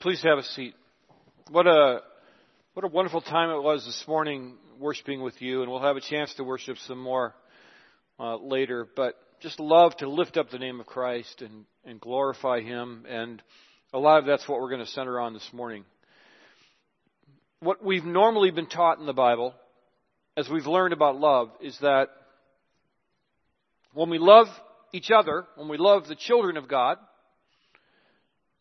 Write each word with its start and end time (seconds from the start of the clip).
Please 0.00 0.22
have 0.22 0.38
a 0.38 0.42
seat. 0.42 0.74
What 1.50 1.66
a 1.66 2.00
what 2.72 2.86
a 2.86 2.88
wonderful 2.88 3.20
time 3.20 3.50
it 3.50 3.62
was 3.62 3.84
this 3.84 4.02
morning 4.08 4.54
worshiping 4.78 5.20
with 5.20 5.42
you, 5.42 5.60
and 5.60 5.70
we'll 5.70 5.82
have 5.82 5.98
a 5.98 6.00
chance 6.00 6.32
to 6.36 6.42
worship 6.42 6.78
some 6.86 6.98
more 6.98 7.34
uh, 8.18 8.36
later. 8.36 8.88
But 8.96 9.16
just 9.42 9.60
love 9.60 9.94
to 9.98 10.08
lift 10.08 10.38
up 10.38 10.48
the 10.48 10.58
name 10.58 10.80
of 10.80 10.86
Christ 10.86 11.42
and, 11.42 11.66
and 11.84 12.00
glorify 12.00 12.62
Him, 12.62 13.04
and 13.10 13.42
a 13.92 13.98
lot 13.98 14.20
of 14.20 14.24
that's 14.24 14.48
what 14.48 14.58
we're 14.58 14.70
going 14.70 14.82
to 14.82 14.90
center 14.90 15.20
on 15.20 15.34
this 15.34 15.46
morning. 15.52 15.84
What 17.58 17.84
we've 17.84 18.02
normally 18.02 18.52
been 18.52 18.70
taught 18.70 19.00
in 19.00 19.04
the 19.04 19.12
Bible, 19.12 19.52
as 20.34 20.48
we've 20.48 20.66
learned 20.66 20.94
about 20.94 21.20
love, 21.20 21.50
is 21.60 21.76
that 21.82 22.06
when 23.92 24.08
we 24.08 24.16
love 24.16 24.46
each 24.94 25.10
other, 25.14 25.44
when 25.56 25.68
we 25.68 25.76
love 25.76 26.08
the 26.08 26.16
children 26.16 26.56
of 26.56 26.68
God, 26.68 26.96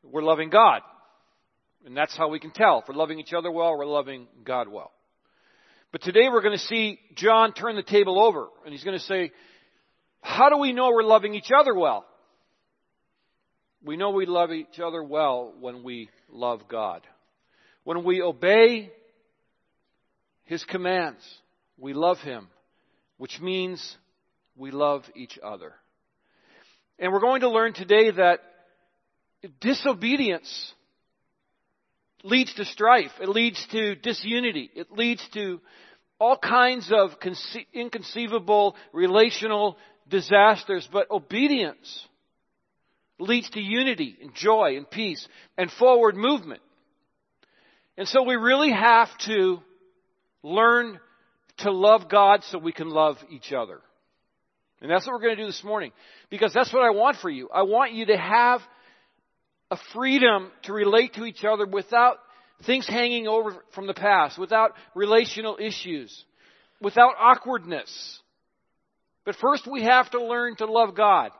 we're 0.03 0.21
loving 0.21 0.49
God. 0.49 0.81
And 1.85 1.95
that's 1.95 2.15
how 2.15 2.27
we 2.27 2.39
can 2.39 2.51
tell. 2.51 2.79
If 2.79 2.87
we're 2.87 2.95
loving 2.95 3.19
each 3.19 3.33
other 3.33 3.51
well, 3.51 3.77
we're 3.77 3.85
loving 3.85 4.27
God 4.43 4.67
well. 4.67 4.91
But 5.91 6.01
today 6.01 6.29
we're 6.29 6.41
going 6.41 6.57
to 6.57 6.65
see 6.65 6.99
John 7.15 7.53
turn 7.53 7.75
the 7.75 7.83
table 7.83 8.23
over, 8.23 8.47
and 8.63 8.73
he's 8.73 8.83
going 8.83 8.97
to 8.97 9.03
say, 9.05 9.31
How 10.21 10.49
do 10.49 10.57
we 10.57 10.71
know 10.71 10.91
we're 10.91 11.03
loving 11.03 11.33
each 11.33 11.49
other 11.57 11.73
well? 11.73 12.05
We 13.83 13.97
know 13.97 14.11
we 14.11 14.25
love 14.25 14.51
each 14.51 14.79
other 14.83 15.01
well 15.01 15.53
when 15.59 15.83
we 15.83 16.09
love 16.29 16.67
God. 16.67 17.01
When 17.85 18.03
we 18.03 18.21
obey 18.21 18.91
His 20.43 20.63
commands, 20.65 21.23
we 21.77 21.93
love 21.93 22.17
Him, 22.19 22.49
which 23.17 23.39
means 23.41 23.97
we 24.55 24.71
love 24.71 25.03
each 25.15 25.39
other. 25.41 25.73
And 26.99 27.13
we're 27.13 27.21
going 27.21 27.41
to 27.41 27.49
learn 27.49 27.73
today 27.73 28.11
that 28.11 28.41
disobedience 29.61 30.73
leads 32.23 32.53
to 32.55 32.65
strife. 32.65 33.11
It 33.21 33.29
leads 33.29 33.65
to 33.71 33.95
disunity. 33.95 34.69
It 34.75 34.91
leads 34.91 35.25
to 35.33 35.59
all 36.19 36.37
kinds 36.37 36.91
of 36.91 37.19
conce- 37.19 37.65
inconceivable 37.73 38.75
relational 38.91 39.77
disasters. 40.09 40.87
But 40.91 41.09
obedience 41.09 42.07
leads 43.19 43.49
to 43.51 43.61
unity 43.61 44.17
and 44.21 44.33
joy 44.33 44.77
and 44.77 44.89
peace 44.89 45.27
and 45.57 45.71
forward 45.71 46.15
movement. 46.15 46.61
And 47.97 48.07
so 48.07 48.23
we 48.23 48.35
really 48.35 48.71
have 48.71 49.09
to 49.25 49.59
learn 50.41 50.99
to 51.59 51.71
love 51.71 52.09
God 52.09 52.43
so 52.45 52.57
we 52.57 52.71
can 52.71 52.89
love 52.89 53.17
each 53.29 53.51
other. 53.51 53.81
And 54.81 54.89
that's 54.89 55.05
what 55.05 55.13
we're 55.13 55.21
going 55.21 55.35
to 55.35 55.41
do 55.43 55.47
this 55.47 55.63
morning. 55.63 55.91
Because 56.29 56.53
that's 56.53 56.71
what 56.71 56.83
I 56.83 56.91
want 56.91 57.17
for 57.17 57.29
you. 57.29 57.49
I 57.53 57.63
want 57.63 57.91
you 57.91 58.05
to 58.07 58.17
have 58.17 58.61
a 59.71 59.77
freedom 59.93 60.51
to 60.63 60.73
relate 60.73 61.13
to 61.13 61.25
each 61.25 61.43
other 61.43 61.65
without 61.65 62.17
things 62.65 62.87
hanging 62.87 63.27
over 63.27 63.55
from 63.73 63.87
the 63.87 63.93
past, 63.93 64.37
without 64.37 64.71
relational 64.95 65.57
issues, 65.59 66.25
without 66.81 67.13
awkwardness. 67.19 68.19
But 69.25 69.35
first 69.35 69.67
we 69.67 69.83
have 69.83 70.09
to 70.11 70.23
learn 70.23 70.55
to 70.57 70.65
love 70.65 70.95
God. 70.95 71.31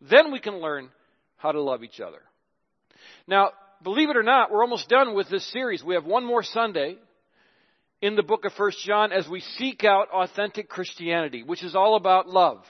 Then 0.00 0.32
we 0.32 0.40
can 0.40 0.60
learn 0.60 0.90
how 1.36 1.52
to 1.52 1.60
love 1.60 1.82
each 1.82 2.00
other. 2.00 2.20
Now, 3.26 3.50
believe 3.82 4.10
it 4.10 4.16
or 4.16 4.22
not, 4.22 4.50
we're 4.50 4.62
almost 4.62 4.88
done 4.88 5.14
with 5.14 5.28
this 5.28 5.50
series. 5.52 5.82
We 5.82 5.94
have 5.94 6.04
one 6.04 6.24
more 6.24 6.42
Sunday 6.42 6.96
in 8.00 8.14
the 8.14 8.22
book 8.22 8.44
of 8.44 8.52
First 8.52 8.78
John 8.84 9.12
as 9.12 9.28
we 9.28 9.40
seek 9.40 9.84
out 9.84 10.08
authentic 10.12 10.68
Christianity, 10.68 11.42
which 11.42 11.64
is 11.64 11.74
all 11.74 11.96
about 11.96 12.28
love. 12.28 12.62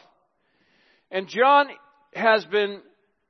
And 1.10 1.28
John 1.28 1.68
has 2.14 2.44
been 2.46 2.80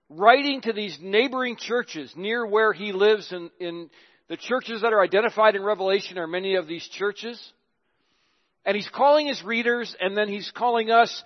writing 0.08 0.60
to 0.62 0.72
these 0.72 0.98
neighboring 1.00 1.56
churches 1.56 2.12
near 2.16 2.46
where 2.46 2.72
he 2.72 2.92
lives 2.92 3.32
in, 3.32 3.50
in 3.60 3.90
the 4.28 4.36
churches 4.36 4.82
that 4.82 4.92
are 4.92 5.02
identified 5.02 5.54
in 5.54 5.62
Revelation 5.62 6.18
are 6.18 6.26
many 6.26 6.54
of 6.54 6.66
these 6.66 6.86
churches. 6.88 7.40
And 8.64 8.76
he's 8.76 8.88
calling 8.88 9.26
his 9.26 9.42
readers 9.42 9.94
and 10.00 10.16
then 10.16 10.28
he's 10.28 10.50
calling 10.54 10.90
us 10.90 11.22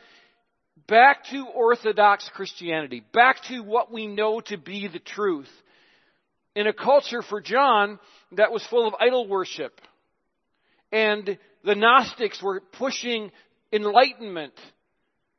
back 0.86 1.24
to 1.30 1.46
Orthodox 1.46 2.28
Christianity, 2.34 3.02
back 3.12 3.42
to 3.48 3.60
what 3.60 3.92
we 3.92 4.06
know 4.06 4.40
to 4.42 4.56
be 4.56 4.88
the 4.88 4.98
truth. 4.98 5.50
In 6.54 6.66
a 6.66 6.72
culture 6.72 7.22
for 7.22 7.40
John 7.40 7.98
that 8.32 8.52
was 8.52 8.66
full 8.66 8.86
of 8.86 8.94
idol 9.00 9.26
worship. 9.26 9.80
And 10.90 11.38
the 11.64 11.74
Gnostics 11.74 12.42
were 12.42 12.60
pushing 12.60 13.30
enlightenment. 13.72 14.52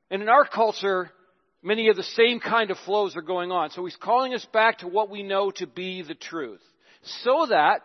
And 0.09 0.21
in 0.21 0.29
our 0.29 0.45
culture, 0.45 1.11
many 1.63 1.87
of 1.89 1.95
the 1.95 2.03
same 2.03 2.39
kind 2.39 2.69
of 2.69 2.77
flows 2.79 3.15
are 3.15 3.21
going 3.21 3.51
on. 3.51 3.71
So 3.71 3.85
he's 3.85 3.95
calling 3.95 4.33
us 4.33 4.45
back 4.53 4.79
to 4.79 4.87
what 4.87 5.09
we 5.09 5.23
know 5.23 5.51
to 5.51 5.65
be 5.65 6.01
the 6.01 6.15
truth 6.15 6.61
so 7.23 7.47
that 7.49 7.81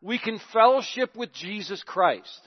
we 0.00 0.18
can 0.18 0.40
fellowship 0.52 1.16
with 1.16 1.32
Jesus 1.32 1.82
Christ. 1.84 2.40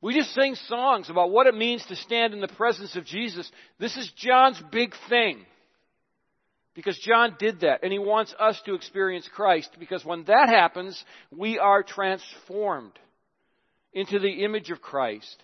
We 0.00 0.14
just 0.14 0.32
sing 0.34 0.54
songs 0.54 1.10
about 1.10 1.30
what 1.30 1.48
it 1.48 1.56
means 1.56 1.84
to 1.86 1.96
stand 1.96 2.32
in 2.32 2.40
the 2.40 2.48
presence 2.48 2.94
of 2.94 3.04
Jesus. 3.04 3.50
This 3.78 3.96
is 3.96 4.10
John's 4.16 4.62
big 4.70 4.94
thing. 5.08 5.44
Because 6.74 6.96
John 6.98 7.34
did 7.40 7.62
that, 7.62 7.80
and 7.82 7.92
he 7.92 7.98
wants 7.98 8.32
us 8.38 8.60
to 8.64 8.74
experience 8.74 9.28
Christ, 9.34 9.68
because 9.80 10.04
when 10.04 10.22
that 10.24 10.48
happens, 10.48 11.02
we 11.36 11.58
are 11.58 11.82
transformed 11.82 12.92
into 13.92 14.20
the 14.20 14.44
image 14.44 14.70
of 14.70 14.80
Christ. 14.80 15.42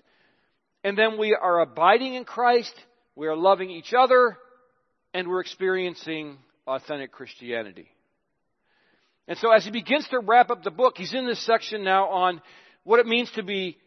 And 0.85 0.97
then 0.97 1.19
we 1.19 1.35
are 1.35 1.61
abiding 1.61 2.15
in 2.15 2.25
Christ, 2.25 2.73
we 3.17 3.27
are 3.27 3.37
loving 3.37 3.71
each 3.71 3.93
other, 3.97 4.37
and 5.13 5.29
we're 5.29 5.41
experiencing 5.41 6.39
authentic 6.67 7.13
Christianity. 7.13 7.89
And 9.29 9.39
so 9.39 9.51
as 9.53 9.65
he 9.65 9.71
begins 9.71 10.07
to 10.09 10.19
wrap 10.19 10.51
up 10.51 10.63
the 10.63 10.71
book, 10.71 10.95
he's 10.97 11.15
in 11.15 11.27
this 11.27 11.45
section 11.45 11.85
now 11.85 12.09
on 12.09 12.43
what 12.83 13.01
it 13.01 13.07
means 13.07 13.31
to 13.33 13.43
be 13.43 13.79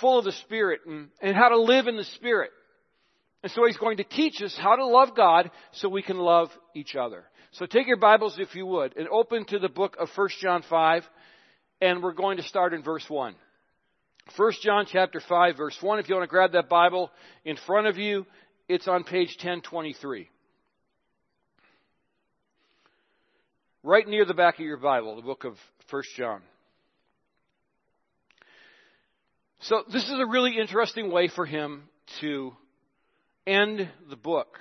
full 0.00 0.18
of 0.18 0.24
the 0.24 0.32
Spirit 0.32 0.80
and, 0.86 1.08
and 1.20 1.36
how 1.36 1.48
to 1.48 1.60
live 1.60 1.86
in 1.86 1.96
the 1.96 2.04
Spirit. 2.04 2.50
And 3.42 3.52
so 3.52 3.66
he's 3.66 3.76
going 3.76 3.98
to 3.98 4.04
teach 4.04 4.40
us 4.42 4.56
how 4.58 4.76
to 4.76 4.86
love 4.86 5.14
God 5.14 5.50
so 5.72 5.88
we 5.88 6.02
can 6.02 6.18
love 6.18 6.48
each 6.74 6.96
other. 6.96 7.24
So 7.52 7.66
take 7.66 7.86
your 7.86 7.98
Bibles, 7.98 8.36
if 8.38 8.54
you 8.54 8.66
would, 8.66 8.96
and 8.96 9.08
open 9.08 9.44
to 9.46 9.58
the 9.58 9.68
book 9.68 9.96
of 9.98 10.08
1 10.14 10.28
John 10.40 10.62
5, 10.68 11.04
and 11.80 12.02
we're 12.02 12.12
going 12.12 12.38
to 12.38 12.42
start 12.42 12.72
in 12.72 12.82
verse 12.82 13.04
1. 13.08 13.34
1 14.36 14.52
John 14.62 14.86
chapter 14.90 15.20
5, 15.20 15.56
verse 15.56 15.76
1. 15.80 15.98
If 15.98 16.08
you 16.08 16.16
want 16.16 16.24
to 16.24 16.30
grab 16.30 16.52
that 16.52 16.68
Bible 16.68 17.10
in 17.44 17.56
front 17.66 17.86
of 17.86 17.96
you, 17.96 18.26
it's 18.68 18.88
on 18.88 19.04
page 19.04 19.36
1023. 19.38 20.28
Right 23.82 24.08
near 24.08 24.24
the 24.24 24.34
back 24.34 24.54
of 24.58 24.64
your 24.64 24.78
Bible, 24.78 25.16
the 25.16 25.22
book 25.22 25.44
of 25.44 25.54
1 25.90 26.02
John. 26.16 26.42
So 29.60 29.82
this 29.92 30.02
is 30.04 30.14
a 30.18 30.26
really 30.26 30.58
interesting 30.58 31.10
way 31.10 31.28
for 31.28 31.46
him 31.46 31.84
to 32.20 32.52
end 33.46 33.88
the 34.10 34.16
book. 34.16 34.58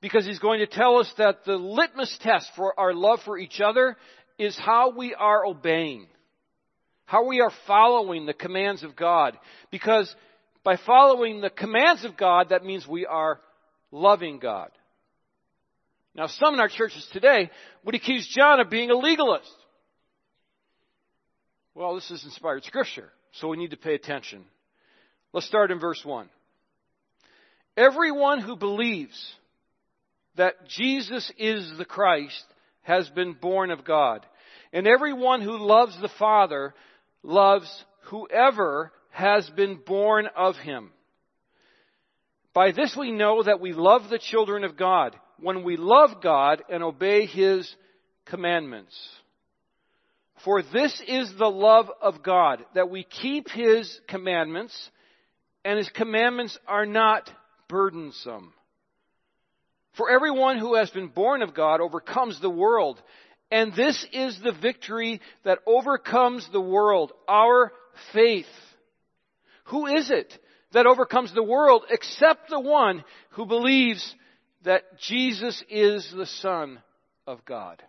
Because 0.00 0.24
he's 0.24 0.38
going 0.38 0.60
to 0.60 0.66
tell 0.66 0.98
us 0.98 1.12
that 1.18 1.44
the 1.44 1.56
litmus 1.56 2.16
test 2.22 2.48
for 2.56 2.78
our 2.78 2.94
love 2.94 3.18
for 3.24 3.36
each 3.36 3.60
other 3.60 3.96
is 4.38 4.56
how 4.56 4.96
we 4.96 5.14
are 5.14 5.44
obeying. 5.44 6.06
How 7.04 7.26
we 7.26 7.40
are 7.40 7.50
following 7.66 8.24
the 8.24 8.32
commands 8.32 8.82
of 8.82 8.96
God. 8.96 9.36
Because 9.70 10.14
by 10.62 10.76
following 10.76 11.40
the 11.40 11.50
commands 11.50 12.04
of 12.04 12.16
God, 12.16 12.50
that 12.50 12.64
means 12.64 12.86
we 12.86 13.06
are 13.06 13.40
loving 13.90 14.38
God. 14.38 14.70
Now, 16.14 16.26
some 16.26 16.54
in 16.54 16.60
our 16.60 16.68
churches 16.68 17.06
today 17.12 17.50
would 17.84 17.94
accuse 17.94 18.26
John 18.26 18.60
of 18.60 18.68
being 18.68 18.90
a 18.90 18.96
legalist. 18.96 19.50
Well, 21.74 21.94
this 21.94 22.10
is 22.10 22.24
inspired 22.24 22.64
scripture, 22.64 23.10
so 23.32 23.48
we 23.48 23.56
need 23.56 23.70
to 23.70 23.76
pay 23.76 23.94
attention. 23.94 24.44
Let's 25.32 25.46
start 25.46 25.70
in 25.70 25.78
verse 25.78 26.04
1. 26.04 26.28
Everyone 27.76 28.40
who 28.40 28.56
believes 28.56 29.34
that 30.36 30.68
Jesus 30.68 31.30
is 31.38 31.72
the 31.78 31.84
Christ 31.84 32.44
has 32.82 33.08
been 33.10 33.32
born 33.34 33.70
of 33.70 33.84
God. 33.84 34.26
And 34.72 34.86
everyone 34.86 35.40
who 35.42 35.58
loves 35.58 35.98
the 36.00 36.10
Father 36.18 36.74
loves 37.22 37.68
whoever 38.04 38.92
has 39.10 39.48
been 39.50 39.76
born 39.76 40.28
of 40.36 40.56
him. 40.56 40.90
By 42.52 42.72
this 42.72 42.96
we 42.98 43.12
know 43.12 43.42
that 43.42 43.60
we 43.60 43.72
love 43.72 44.08
the 44.08 44.18
children 44.18 44.64
of 44.64 44.76
God, 44.76 45.16
when 45.38 45.62
we 45.62 45.76
love 45.76 46.20
God 46.22 46.62
and 46.68 46.82
obey 46.82 47.26
His 47.26 47.72
commandments. 48.26 48.96
For 50.44 50.62
this 50.62 51.00
is 51.06 51.32
the 51.38 51.50
love 51.50 51.90
of 52.00 52.22
God, 52.22 52.64
that 52.74 52.90
we 52.90 53.04
keep 53.04 53.48
His 53.50 54.00
commandments, 54.08 54.90
and 55.64 55.78
His 55.78 55.88
commandments 55.90 56.58
are 56.66 56.86
not 56.86 57.30
burdensome. 57.68 58.52
For 59.96 60.10
everyone 60.10 60.58
who 60.58 60.76
has 60.76 60.90
been 60.90 61.08
born 61.08 61.42
of 61.42 61.54
God 61.54 61.80
overcomes 61.80 62.40
the 62.40 62.50
world, 62.50 63.00
and 63.50 63.72
this 63.74 64.06
is 64.12 64.40
the 64.42 64.52
victory 64.52 65.20
that 65.44 65.58
overcomes 65.66 66.48
the 66.52 66.60
world, 66.60 67.12
our 67.28 67.72
faith. 68.12 68.46
Who 69.70 69.86
is 69.86 70.10
it 70.10 70.36
that 70.72 70.86
overcomes 70.86 71.32
the 71.32 71.42
world 71.42 71.84
except 71.90 72.50
the 72.50 72.60
one 72.60 73.04
who 73.30 73.46
believes 73.46 74.14
that 74.64 74.98
Jesus 74.98 75.62
is 75.70 76.12
the 76.14 76.26
Son 76.26 76.80
of 77.26 77.44
God? 77.44 77.82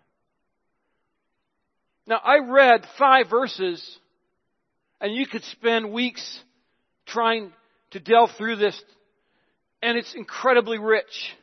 Now, 2.06 2.20
I 2.24 2.40
read 2.40 2.86
five 2.98 3.30
verses, 3.30 3.84
and 5.00 5.14
you 5.14 5.26
could 5.26 5.44
spend 5.46 5.92
weeks 5.92 6.40
trying 7.06 7.52
to 7.92 8.00
delve 8.00 8.32
through 8.38 8.58
this, 8.58 8.82
and 9.82 9.98
it's 9.98 10.14
incredibly 10.14 10.78
rich. 10.78 11.36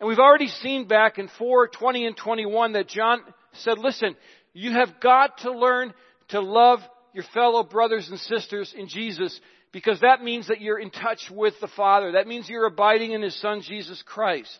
And 0.00 0.08
we've 0.08 0.18
already 0.18 0.48
seen 0.48 0.88
back 0.88 1.18
in 1.18 1.28
4, 1.38 1.68
20 1.68 2.06
and 2.06 2.16
21 2.16 2.72
that 2.72 2.88
John 2.88 3.20
said, 3.54 3.78
listen, 3.78 4.16
you 4.52 4.72
have 4.72 5.00
got 5.00 5.38
to 5.38 5.52
learn 5.52 5.92
to 6.28 6.40
love 6.40 6.80
your 7.16 7.24
fellow 7.32 7.62
brothers 7.62 8.10
and 8.10 8.20
sisters 8.20 8.74
in 8.76 8.88
Jesus 8.88 9.40
because 9.72 10.00
that 10.00 10.22
means 10.22 10.48
that 10.48 10.60
you're 10.60 10.78
in 10.78 10.90
touch 10.90 11.30
with 11.30 11.54
the 11.62 11.68
Father. 11.68 12.12
That 12.12 12.26
means 12.26 12.46
you're 12.46 12.66
abiding 12.66 13.12
in 13.12 13.22
His 13.22 13.40
Son, 13.40 13.62
Jesus 13.62 14.02
Christ. 14.06 14.58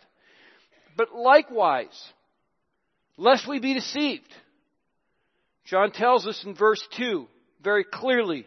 But 0.96 1.14
likewise, 1.14 2.02
lest 3.18 3.46
we 3.46 3.60
be 3.60 3.74
deceived, 3.74 4.32
John 5.66 5.92
tells 5.92 6.26
us 6.26 6.42
in 6.46 6.54
verse 6.54 6.82
2 6.96 7.28
very 7.62 7.84
clearly, 7.84 8.46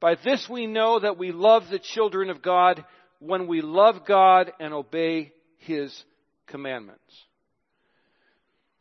by 0.00 0.16
this 0.22 0.46
we 0.48 0.66
know 0.66 1.00
that 1.00 1.16
we 1.16 1.32
love 1.32 1.62
the 1.70 1.78
children 1.78 2.28
of 2.28 2.42
God 2.42 2.84
when 3.20 3.46
we 3.46 3.62
love 3.62 4.04
God 4.06 4.52
and 4.60 4.74
obey 4.74 5.32
His 5.60 6.04
commandments. 6.46 7.00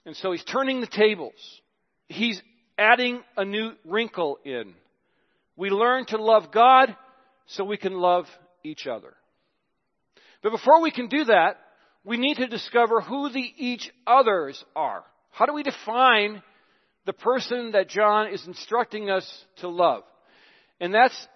And 0.05 0.17
so 0.17 0.33
he's 0.33 0.43
turning 0.43 0.81
the 0.81 0.87
tables. 0.87 1.61
He's 2.09 2.41
adding 2.83 3.21
a 3.37 3.45
new 3.45 3.71
wrinkle 3.85 4.39
in. 4.43 4.73
We 5.55 5.69
learn 5.69 6.05
to 6.07 6.17
love 6.17 6.51
God 6.51 6.95
so 7.45 7.63
we 7.63 7.77
can 7.77 7.93
love 7.93 8.25
each 8.63 8.87
other. 8.87 9.13
But 10.41 10.51
before 10.51 10.81
we 10.81 10.91
can 10.91 11.07
do 11.07 11.25
that, 11.25 11.57
we 12.03 12.17
need 12.17 12.37
to 12.37 12.47
discover 12.47 12.99
who 12.99 13.29
the 13.29 13.39
each 13.57 13.89
others 14.05 14.63
are. 14.75 15.03
How 15.31 15.45
do 15.45 15.53
we 15.53 15.63
define 15.63 16.43
the 17.05 17.13
person 17.13 17.71
that 17.71 17.89
John 17.89 18.27
is 18.33 18.45
instructing 18.45 19.09
us 19.09 19.45
to 19.57 19.69
love? 19.69 20.03
And 20.79 20.93
that's 20.93 21.27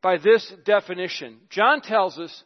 by 0.00 0.18
this 0.18 0.52
definition. 0.64 1.38
John 1.50 1.80
tells 1.80 2.18
us 2.18 2.44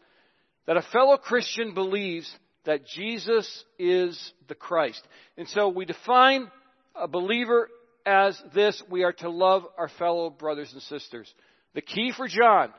that 0.67 0.79
a 0.79 0.82
fellow 0.82 1.19
Christian 1.19 1.75
believes 1.75 2.35
that 2.65 2.87
Jesus 2.87 3.65
is 3.79 4.32
the 4.49 4.55
Christ. 4.55 5.06
And 5.37 5.47
so 5.49 5.69
we 5.69 5.85
define 5.85 6.50
a 6.94 7.06
believer 7.06 7.69
as 8.06 8.40
this. 8.54 8.82
We 8.90 9.04
are 9.04 9.12
to 9.14 9.30
love 9.30 9.64
our 9.78 9.88
fellow 9.88 10.30
brothers 10.30 10.72
and 10.72 10.82
sisters. 10.82 11.32
The 11.74 11.82
key 11.82 12.12
for 12.16 12.28
John 12.28 12.72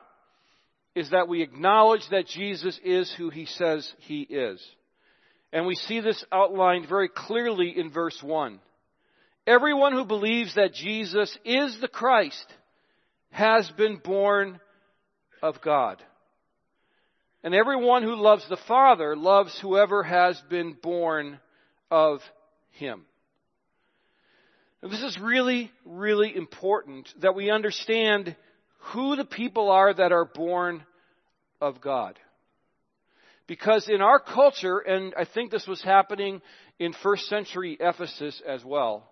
is 0.95 1.09
that 1.09 1.27
we 1.27 1.41
acknowledge 1.41 2.07
that 2.11 2.27
Jesus 2.27 2.79
is 2.83 3.13
who 3.17 3.29
he 3.29 3.45
says 3.45 3.91
he 3.99 4.21
is. 4.21 4.65
And 5.51 5.65
we 5.65 5.75
see 5.75 5.99
this 5.99 6.23
outlined 6.31 6.87
very 6.87 7.09
clearly 7.09 7.73
in 7.77 7.91
verse 7.91 8.17
1. 8.21 8.59
Everyone 9.47 9.93
who 9.93 10.05
believes 10.05 10.55
that 10.55 10.73
Jesus 10.73 11.37
is 11.45 11.77
the 11.79 11.87
Christ 11.87 12.45
has 13.29 13.69
been 13.77 13.97
born 13.97 14.59
of 15.41 15.61
God. 15.61 16.01
And 17.43 17.53
everyone 17.53 18.01
who 18.01 18.15
loves 18.15 18.47
the 18.49 18.57
Father 18.67 19.15
loves 19.15 19.57
whoever 19.61 20.01
has 20.01 20.41
been 20.49 20.75
born 20.81 21.39
of 21.91 22.21
him. 22.71 23.05
This 24.81 25.01
is 25.01 25.17
really, 25.19 25.71
really 25.83 26.35
important 26.35 27.07
that 27.21 27.35
we 27.35 27.49
understand 27.49 28.35
who 28.93 29.15
the 29.15 29.25
people 29.25 29.71
are 29.71 29.93
that 29.93 30.11
are 30.11 30.25
born 30.25 30.83
of 31.59 31.81
God. 31.81 32.19
Because 33.47 33.87
in 33.89 34.01
our 34.01 34.19
culture, 34.19 34.79
and 34.79 35.13
I 35.17 35.25
think 35.25 35.51
this 35.51 35.67
was 35.67 35.81
happening 35.81 36.41
in 36.79 36.93
first 37.03 37.27
century 37.27 37.77
Ephesus 37.79 38.41
as 38.47 38.63
well, 38.63 39.09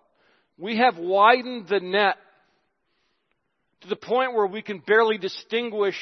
we 0.58 0.78
have 0.78 0.96
widened 0.98 1.68
the 1.68 1.80
net 1.80 2.16
to 3.80 3.88
the 3.88 3.96
point 3.96 4.34
where 4.34 4.46
we 4.46 4.62
can 4.62 4.78
barely 4.78 5.18
distinguish 5.18 5.96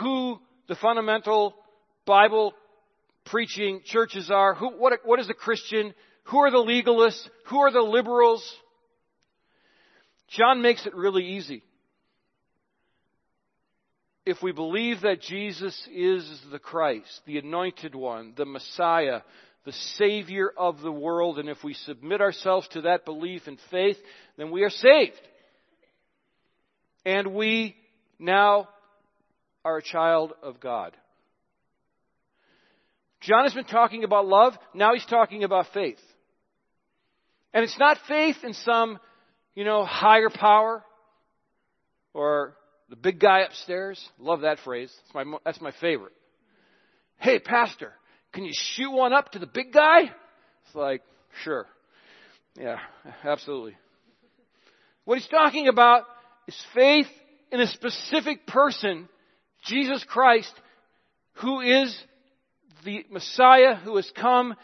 who 0.00 0.38
the 0.68 0.74
fundamental 0.76 1.54
Bible 2.06 2.54
preaching 3.24 3.80
churches 3.84 4.30
are. 4.30 4.54
Who, 4.54 4.70
what, 4.70 5.00
what 5.04 5.20
is 5.20 5.30
a 5.30 5.34
Christian? 5.34 5.94
Who 6.24 6.38
are 6.38 6.50
the 6.50 6.58
legalists? 6.58 7.28
Who 7.46 7.58
are 7.58 7.70
the 7.70 7.80
liberals? 7.80 8.42
John 10.36 10.62
makes 10.62 10.86
it 10.86 10.94
really 10.94 11.36
easy. 11.36 11.62
If 14.24 14.42
we 14.42 14.52
believe 14.52 15.02
that 15.02 15.20
Jesus 15.20 15.76
is 15.92 16.40
the 16.50 16.58
Christ, 16.58 17.20
the 17.26 17.38
anointed 17.38 17.94
one, 17.94 18.34
the 18.36 18.46
Messiah, 18.46 19.20
the 19.64 19.72
Savior 19.72 20.50
of 20.56 20.80
the 20.80 20.92
world, 20.92 21.38
and 21.38 21.48
if 21.48 21.62
we 21.64 21.74
submit 21.74 22.20
ourselves 22.20 22.68
to 22.68 22.82
that 22.82 23.04
belief 23.04 23.42
and 23.46 23.58
faith, 23.70 23.96
then 24.36 24.50
we 24.50 24.62
are 24.62 24.70
saved. 24.70 25.20
And 27.04 27.34
we 27.34 27.76
now 28.18 28.68
are 29.64 29.78
a 29.78 29.82
child 29.82 30.32
of 30.42 30.60
God. 30.60 30.96
John 33.20 33.44
has 33.44 33.54
been 33.54 33.64
talking 33.64 34.04
about 34.04 34.26
love, 34.26 34.54
now 34.72 34.94
he's 34.94 35.06
talking 35.06 35.44
about 35.44 35.66
faith. 35.74 36.00
And 37.52 37.64
it's 37.64 37.78
not 37.78 37.98
faith 38.08 38.36
in 38.44 38.54
some, 38.54 38.98
you 39.54 39.64
know, 39.64 39.84
higher 39.84 40.30
power 40.30 40.82
or 42.14 42.54
the 42.88 42.96
big 42.96 43.20
guy 43.20 43.40
upstairs. 43.40 44.02
Love 44.18 44.42
that 44.42 44.58
phrase. 44.60 44.92
That's 45.14 45.26
my, 45.26 45.38
that's 45.44 45.60
my 45.60 45.72
favorite. 45.80 46.12
Hey, 47.18 47.38
pastor, 47.38 47.92
can 48.32 48.44
you 48.44 48.52
shoot 48.54 48.90
one 48.90 49.12
up 49.12 49.32
to 49.32 49.38
the 49.38 49.46
big 49.46 49.72
guy? 49.72 50.02
It's 50.02 50.74
like, 50.74 51.02
sure. 51.42 51.66
Yeah, 52.58 52.78
absolutely. 53.24 53.76
What 55.04 55.18
he's 55.18 55.28
talking 55.28 55.68
about 55.68 56.04
is 56.46 56.56
faith 56.74 57.06
in 57.50 57.60
a 57.60 57.66
specific 57.66 58.46
person 58.46 59.08
Jesus 59.64 60.04
Christ, 60.04 60.52
who 61.34 61.60
is 61.60 61.96
the 62.84 63.04
Messiah 63.10 63.76
who 63.76 63.96
has 63.96 64.10
come 64.16 64.54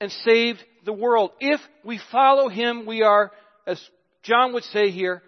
and 0.00 0.10
saved 0.10 0.64
the 0.84 0.92
world. 0.92 1.30
If 1.40 1.60
we 1.84 2.00
follow 2.10 2.48
him, 2.48 2.86
we 2.86 3.02
are, 3.02 3.30
as 3.66 3.80
John 4.22 4.52
would 4.52 4.64
say 4.64 4.90
here, 4.90 5.22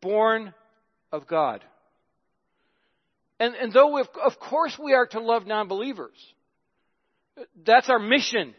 born 0.00 0.52
of 1.12 1.26
God. 1.26 1.62
And, 3.38 3.54
and 3.54 3.72
though, 3.72 3.98
of, 3.98 4.08
of 4.24 4.38
course, 4.38 4.78
we 4.82 4.94
are 4.94 5.06
to 5.06 5.20
love 5.20 5.46
non 5.46 5.68
believers, 5.68 6.16
that's 7.64 7.90
our 7.90 7.98
mission. 7.98 8.54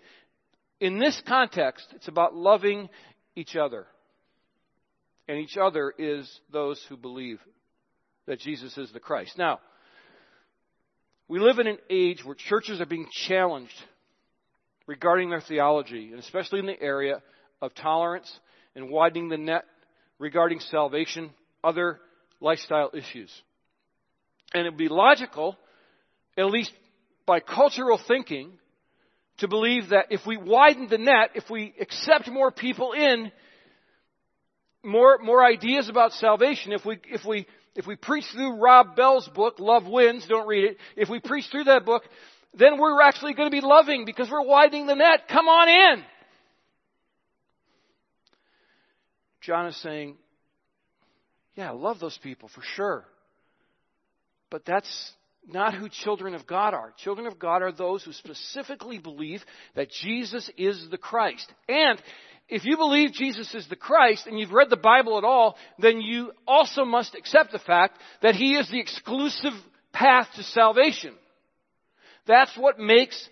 In 0.79 0.99
this 0.99 1.19
context, 1.27 1.87
it's 1.95 2.07
about 2.07 2.35
loving 2.35 2.89
each 3.35 3.55
other. 3.55 3.87
And 5.27 5.39
each 5.39 5.57
other 5.57 5.93
is 5.97 6.29
those 6.51 6.83
who 6.87 6.95
believe 6.95 7.39
that 8.27 8.39
Jesus 8.39 8.77
is 8.77 8.91
the 8.91 8.99
Christ. 8.99 9.37
Now, 9.37 9.59
we 11.27 11.39
live 11.39 11.59
in 11.59 11.67
an 11.67 11.79
age 11.89 12.23
where 12.23 12.35
churches 12.35 12.79
are 12.79 12.85
being 12.85 13.07
challenged 13.27 13.73
regarding 14.85 15.29
their 15.29 15.41
theology, 15.41 16.11
and 16.11 16.19
especially 16.19 16.59
in 16.59 16.65
the 16.65 16.81
area 16.81 17.21
of 17.61 17.73
tolerance 17.73 18.31
and 18.77 18.91
widening 18.91 19.27
the 19.27 19.37
net 19.37 19.65
regarding 20.19 20.59
salvation, 20.59 21.31
other 21.63 21.99
lifestyle 22.39 22.91
issues. 22.93 23.31
And 24.53 24.65
it 24.65 24.69
would 24.69 24.77
be 24.77 24.87
logical, 24.87 25.57
at 26.37 26.45
least 26.45 26.71
by 27.25 27.39
cultural 27.39 27.99
thinking, 28.07 28.51
to 29.39 29.47
believe 29.47 29.89
that 29.89 30.05
if 30.11 30.21
we 30.27 30.37
widen 30.37 30.87
the 30.89 30.99
net, 30.99 31.31
if 31.33 31.49
we 31.49 31.73
accept 31.81 32.29
more 32.29 32.51
people 32.51 32.93
in, 32.93 33.31
more, 34.83 35.17
more 35.23 35.43
ideas 35.43 35.89
about 35.89 36.13
salvation, 36.13 36.71
if 36.71 36.85
we, 36.85 36.99
if 37.09 37.25
we 37.25 37.45
if 37.75 37.85
we 37.85 37.95
preach 37.95 38.25
through 38.33 38.59
Rob 38.59 38.95
Bell's 38.95 39.27
book, 39.35 39.59
Love 39.59 39.85
Wins, 39.85 40.25
don't 40.27 40.47
read 40.47 40.65
it. 40.65 40.77
If 40.95 41.09
we 41.09 41.19
preach 41.19 41.45
through 41.51 41.65
that 41.65 41.85
book, 41.85 42.01
then 42.55 42.79
we're 42.79 42.99
actually 43.03 43.35
going 43.35 43.51
to 43.51 43.55
be 43.55 43.61
loving 43.61 44.03
because 44.03 44.31
we're 44.31 44.45
widening 44.45 44.87
the 44.87 44.95
net. 44.95 45.27
Come 45.27 45.47
on 45.47 45.69
in. 45.69 46.03
John 49.47 49.67
is 49.67 49.81
saying, 49.81 50.17
yeah, 51.55 51.69
I 51.69 51.73
love 51.73 52.01
those 52.01 52.19
people 52.21 52.49
for 52.53 52.61
sure. 52.75 53.05
But 54.51 54.65
that's 54.65 55.13
not 55.47 55.73
who 55.73 55.87
children 55.87 56.35
of 56.35 56.45
God 56.45 56.73
are. 56.73 56.93
Children 56.97 57.27
of 57.27 57.39
God 57.39 57.61
are 57.61 57.71
those 57.71 58.03
who 58.03 58.11
specifically 58.11 58.97
believe 58.97 59.41
that 59.73 59.89
Jesus 59.89 60.51
is 60.57 60.89
the 60.91 60.97
Christ. 60.97 61.49
And 61.69 62.01
if 62.49 62.65
you 62.65 62.75
believe 62.75 63.13
Jesus 63.13 63.55
is 63.55 63.65
the 63.69 63.77
Christ 63.77 64.27
and 64.27 64.37
you've 64.37 64.51
read 64.51 64.69
the 64.69 64.75
Bible 64.75 65.17
at 65.17 65.23
all, 65.23 65.55
then 65.79 66.01
you 66.01 66.33
also 66.45 66.83
must 66.83 67.15
accept 67.15 67.53
the 67.53 67.59
fact 67.59 67.97
that 68.21 68.35
He 68.35 68.55
is 68.55 68.69
the 68.69 68.81
exclusive 68.81 69.53
path 69.93 70.27
to 70.35 70.43
salvation. 70.43 71.13
That's 72.25 72.55
what 72.57 72.79
makes 72.79 73.29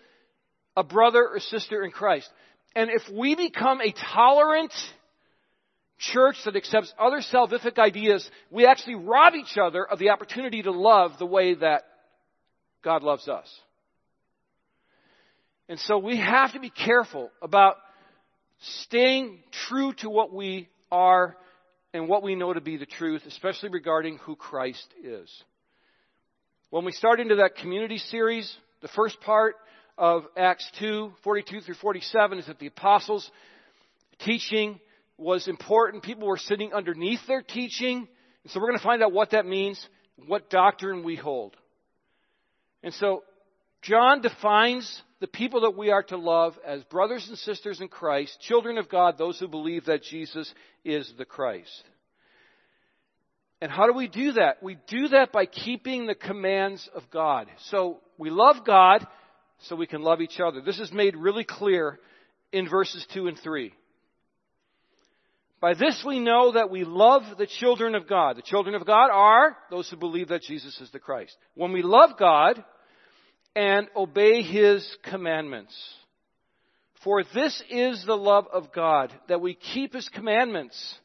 a 0.77 0.83
brother 0.83 1.27
or 1.27 1.41
sister 1.41 1.83
in 1.83 1.91
Christ. 1.91 2.29
And 2.73 2.89
if 2.89 3.03
we 3.13 3.35
become 3.35 3.81
a 3.81 3.93
tolerant 4.13 4.73
church 5.97 6.37
that 6.45 6.55
accepts 6.55 6.93
other 6.99 7.21
salvific 7.21 7.77
ideas, 7.77 8.29
we 8.51 8.65
actually 8.65 8.95
rob 8.95 9.33
each 9.35 9.57
other 9.57 9.85
of 9.85 9.99
the 9.99 10.09
opportunity 10.09 10.61
to 10.61 10.71
love 10.71 11.13
the 11.19 11.25
way 11.25 11.53
that 11.55 11.83
God 12.83 13.03
loves 13.03 13.27
us. 13.27 13.47
And 15.67 15.79
so 15.79 15.97
we 15.97 16.17
have 16.17 16.53
to 16.53 16.59
be 16.59 16.69
careful 16.69 17.31
about 17.41 17.77
staying 18.83 19.39
true 19.67 19.93
to 19.93 20.09
what 20.09 20.33
we 20.33 20.69
are 20.91 21.35
and 21.93 22.07
what 22.07 22.23
we 22.23 22.35
know 22.35 22.53
to 22.53 22.61
be 22.61 22.77
the 22.77 22.85
truth, 22.85 23.23
especially 23.25 23.69
regarding 23.69 24.17
who 24.19 24.35
Christ 24.35 24.87
is. 25.03 25.29
When 26.69 26.85
we 26.85 26.91
start 26.91 27.19
into 27.19 27.37
that 27.37 27.55
community 27.55 27.97
series, 27.97 28.53
the 28.81 28.89
first 28.89 29.19
part 29.21 29.55
of 29.97 30.25
Acts 30.35 30.69
2, 30.79 31.13
42 31.23 31.61
through 31.61 31.75
47 31.75 32.39
is 32.39 32.47
that 32.47 32.59
the 32.59 32.67
apostles' 32.67 33.29
teaching 34.19 34.79
was 35.17 35.47
important. 35.47 36.03
People 36.03 36.27
were 36.27 36.37
sitting 36.37 36.73
underneath 36.73 37.25
their 37.27 37.41
teaching. 37.41 38.07
And 38.43 38.51
so 38.51 38.59
we're 38.59 38.67
going 38.67 38.79
to 38.79 38.83
find 38.83 39.01
out 39.01 39.11
what 39.11 39.31
that 39.31 39.45
means, 39.45 39.85
what 40.27 40.49
doctrine 40.49 41.03
we 41.03 41.15
hold. 41.15 41.55
And 42.83 42.93
so 42.93 43.23
John 43.81 44.21
defines 44.21 45.01
the 45.19 45.27
people 45.27 45.61
that 45.61 45.77
we 45.77 45.91
are 45.91 46.03
to 46.03 46.17
love 46.17 46.55
as 46.65 46.83
brothers 46.83 47.27
and 47.29 47.37
sisters 47.37 47.81
in 47.81 47.87
Christ, 47.87 48.39
children 48.41 48.77
of 48.77 48.89
God, 48.89 49.17
those 49.17 49.39
who 49.39 49.47
believe 49.47 49.85
that 49.85 50.03
Jesus 50.03 50.53
is 50.83 51.11
the 51.17 51.25
Christ. 51.25 51.83
And 53.61 53.71
how 53.71 53.87
do 53.87 53.93
we 53.93 54.07
do 54.07 54.33
that? 54.33 54.61
We 54.61 54.77
do 54.87 55.07
that 55.09 55.31
by 55.31 55.45
keeping 55.45 56.05
the 56.05 56.15
commands 56.15 56.87
of 56.93 57.03
God. 57.09 57.47
So 57.69 58.01
we 58.17 58.29
love 58.29 58.65
God 58.65 59.07
so 59.61 59.75
we 59.75 59.87
can 59.87 60.01
love 60.01 60.21
each 60.21 60.39
other. 60.39 60.61
This 60.61 60.79
is 60.79 60.91
made 60.91 61.15
really 61.15 61.45
clear 61.45 61.99
in 62.51 62.69
verses 62.69 63.05
2 63.13 63.27
and 63.27 63.39
3. 63.39 63.73
By 65.65 65.73
this 65.73 66.03
we 66.05 66.19
know 66.19 66.51
that 66.51 66.69
we 66.69 66.83
love 66.83 67.23
the 67.39 67.47
children 67.47 67.95
of 67.95 68.07
God. 68.07 68.37
The 68.37 68.43
children 68.43 68.75
of 68.75 68.85
God 68.85 69.09
are 69.11 69.57
those 69.71 69.89
who 69.89 69.97
believe 69.97 70.27
that 70.27 70.43
Jesus 70.43 70.79
is 70.79 70.91
the 70.91 70.99
Christ. 70.99 71.35
When 71.55 71.71
we 71.71 71.81
love 71.81 72.19
God 72.19 72.63
and 73.55 73.87
obey 73.95 74.43
His 74.43 74.87
commandments. 75.09 75.75
For 77.03 77.23
this 77.33 77.63
is 77.67 78.05
the 78.05 78.15
love 78.15 78.45
of 78.53 78.73
God, 78.73 79.11
that 79.27 79.41
we 79.41 79.55
keep 79.55 79.95
His 79.95 80.07
commandments, 80.07 80.99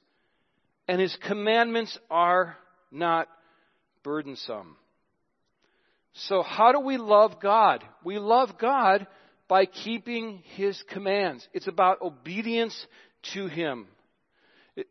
and 0.86 1.00
His 1.00 1.16
commandments 1.26 1.98
are 2.10 2.58
not 2.92 3.28
burdensome. 4.02 4.76
So 6.12 6.42
how 6.42 6.72
do 6.72 6.80
we 6.80 6.98
love 6.98 7.40
God? 7.40 7.82
We 8.04 8.18
love 8.18 8.58
God 8.58 9.06
by 9.48 9.64
keeping 9.64 10.42
His 10.54 10.84
commands. 10.90 11.48
It's 11.54 11.66
about 11.66 12.02
obedience 12.02 12.78
to 13.32 13.46
Him. 13.46 13.86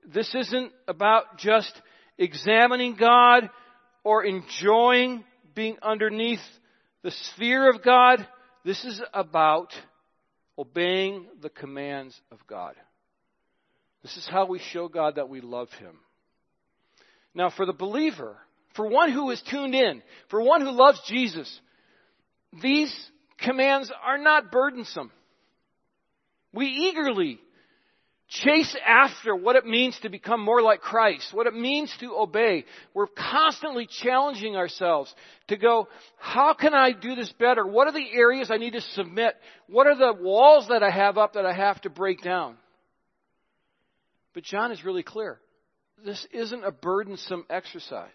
This 0.06 0.34
isn't 0.36 0.72
about 0.88 1.38
just 1.38 1.72
examining 2.18 2.96
God 2.96 3.50
or 4.04 4.24
enjoying 4.24 5.24
being 5.56 5.78
underneath 5.82 6.40
the 7.04 7.12
sphere 7.12 7.70
of 7.70 7.84
God. 7.84 8.26
This 8.66 8.84
is 8.84 9.02
about 9.14 9.74
obeying 10.58 11.28
the 11.42 11.50
commands 11.50 12.20
of 12.32 12.40
God. 12.48 12.76
This 14.04 14.16
is 14.18 14.28
how 14.30 14.46
we 14.46 14.60
show 14.60 14.88
God 14.88 15.16
that 15.16 15.30
we 15.30 15.42
love 15.42 15.70
Him. 15.80 15.98
Now, 17.34 17.50
for 17.50 17.66
the 17.66 17.74
believer, 17.74 18.38
for 18.76 18.88
one 18.88 19.12
who 19.12 19.30
is 19.32 19.42
tuned 19.50 19.76
in, 19.76 20.02
for 20.30 20.42
one 20.42 20.62
who 20.62 20.72
loves 20.72 21.02
Jesus, 21.08 21.60
these 22.62 22.94
commands 23.38 23.92
are 24.04 24.18
not 24.18 24.52
burdensome. 24.52 25.12
We 26.54 26.66
eagerly 26.66 27.40
chase 28.30 28.76
after 28.86 29.36
what 29.36 29.56
it 29.56 29.66
means 29.66 30.00
to 30.02 30.10
become 30.10 30.40
more 30.40 30.62
like 30.62 30.82
Christ, 30.82 31.34
what 31.34 31.48
it 31.48 31.56
means 31.56 31.92
to 32.00 32.16
obey. 32.16 32.64
We're 32.94 33.08
constantly 33.08 33.88
challenging 33.88 34.56
ourselves 34.56 35.14
to 35.48 35.58
go, 35.58 35.88
how 36.18 36.54
can 36.54 36.76
I 36.76 36.92
do 36.92 37.16
this 37.16 37.32
better? 37.34 37.66
What 37.66 37.88
are 37.88 37.92
the 37.92 38.12
areas 38.14 38.52
I 38.52 38.58
need 38.58 38.74
to 38.74 38.82
submit? 38.82 39.34
What 39.68 39.88
are 39.88 39.96
the 39.96 40.14
walls 40.14 40.68
that 40.70 40.84
I 40.84 40.92
have 40.92 41.18
up 41.18 41.34
that 41.34 41.46
I 41.46 41.54
have 41.54 41.82
to 41.82 41.90
break 41.90 42.22
down? 42.22 42.56
But 44.36 44.44
John 44.44 44.72
is 44.72 44.86
really 44.86 45.04
clear. 45.04 45.40
This 46.06 46.26
isn't 46.32 46.64
a 46.64 46.72
burdensome 46.72 47.46
exercise. 47.50 48.10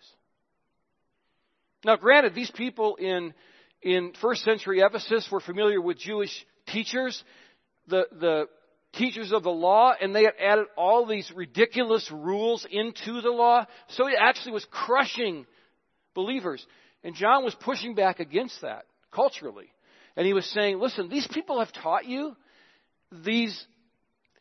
Now, 1.85 1.97
granted, 1.97 2.35
these 2.35 2.51
people 2.53 2.97
in, 2.97 3.35
in 3.83 4.13
first 4.23 4.45
century 4.45 4.81
Ephesus 4.81 5.29
were 5.31 5.41
familiar 5.41 5.81
with 5.81 5.99
Jewish 5.99 6.33
teachers. 6.69 7.23
The, 7.89 8.07
the 8.13 8.45
teachers 8.99 9.33
of 9.33 9.43
the 9.43 9.51
law, 9.51 9.93
and 10.01 10.15
they 10.15 10.25
had 10.25 10.35
added 10.41 10.67
all 10.77 11.07
these 11.07 11.31
ridiculous 11.35 12.11
rules 12.11 12.67
into 12.71 13.21
the 13.21 13.31
law. 13.31 13.67
So 13.89 14.07
it 14.07 14.17
actually 14.19 14.53
was 14.53 14.67
crushing 14.71 15.47
believers. 16.15 16.65
And 17.03 17.15
John 17.15 17.45
was 17.45 17.55
pushing 17.55 17.95
back 17.95 18.21
against 18.21 18.61
that 18.63 18.87
culturally. 19.13 19.71
And 20.17 20.27
he 20.27 20.33
was 20.33 20.47
saying, 20.47 20.79
listen, 20.79 21.09
these 21.09 21.27
people 21.27 21.59
have 21.59 21.73
taught 21.73 22.07
you 22.07 22.37
these 23.25 23.67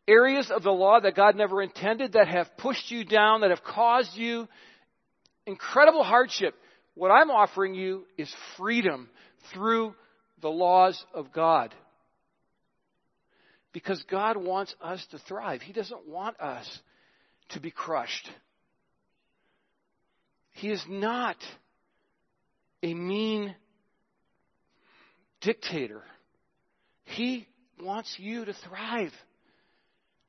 areas 0.08 0.52
of 0.52 0.64
the 0.64 0.72
law 0.72 1.00
that 1.00 1.16
God 1.16 1.36
never 1.36 1.62
intended, 1.62 2.14
that 2.14 2.28
have 2.28 2.58
pushed 2.58 2.92
you 2.92 3.04
down, 3.04 3.42
that 3.42 3.50
have 3.50 3.64
caused 3.64 4.16
you 4.16 4.48
incredible 5.46 6.04
hardship. 6.04 6.56
What 6.96 7.10
I'm 7.10 7.32
offering 7.32 7.74
you 7.74 8.06
is 8.18 8.34
freedom 8.58 9.10
through 9.54 9.96
the 10.42 10.50
laws 10.50 11.04
of 11.14 11.32
God. 11.34 11.74
Because 13.74 14.02
God 14.10 14.38
wants 14.38 14.74
us 14.82 15.06
to 15.12 15.18
thrive. 15.18 15.62
He 15.62 15.74
doesn't 15.74 16.08
want 16.08 16.40
us 16.40 16.80
to 17.50 17.60
be 17.60 17.72
crushed. 17.72 18.30
He 20.52 20.70
is 20.70 20.84
not 20.88 21.38
a 22.84 22.94
mean 22.94 23.56
dictator. 25.42 26.04
He 27.06 27.48
wants 27.82 28.16
you 28.20 28.46
to 28.46 28.54
thrive. 28.54 29.12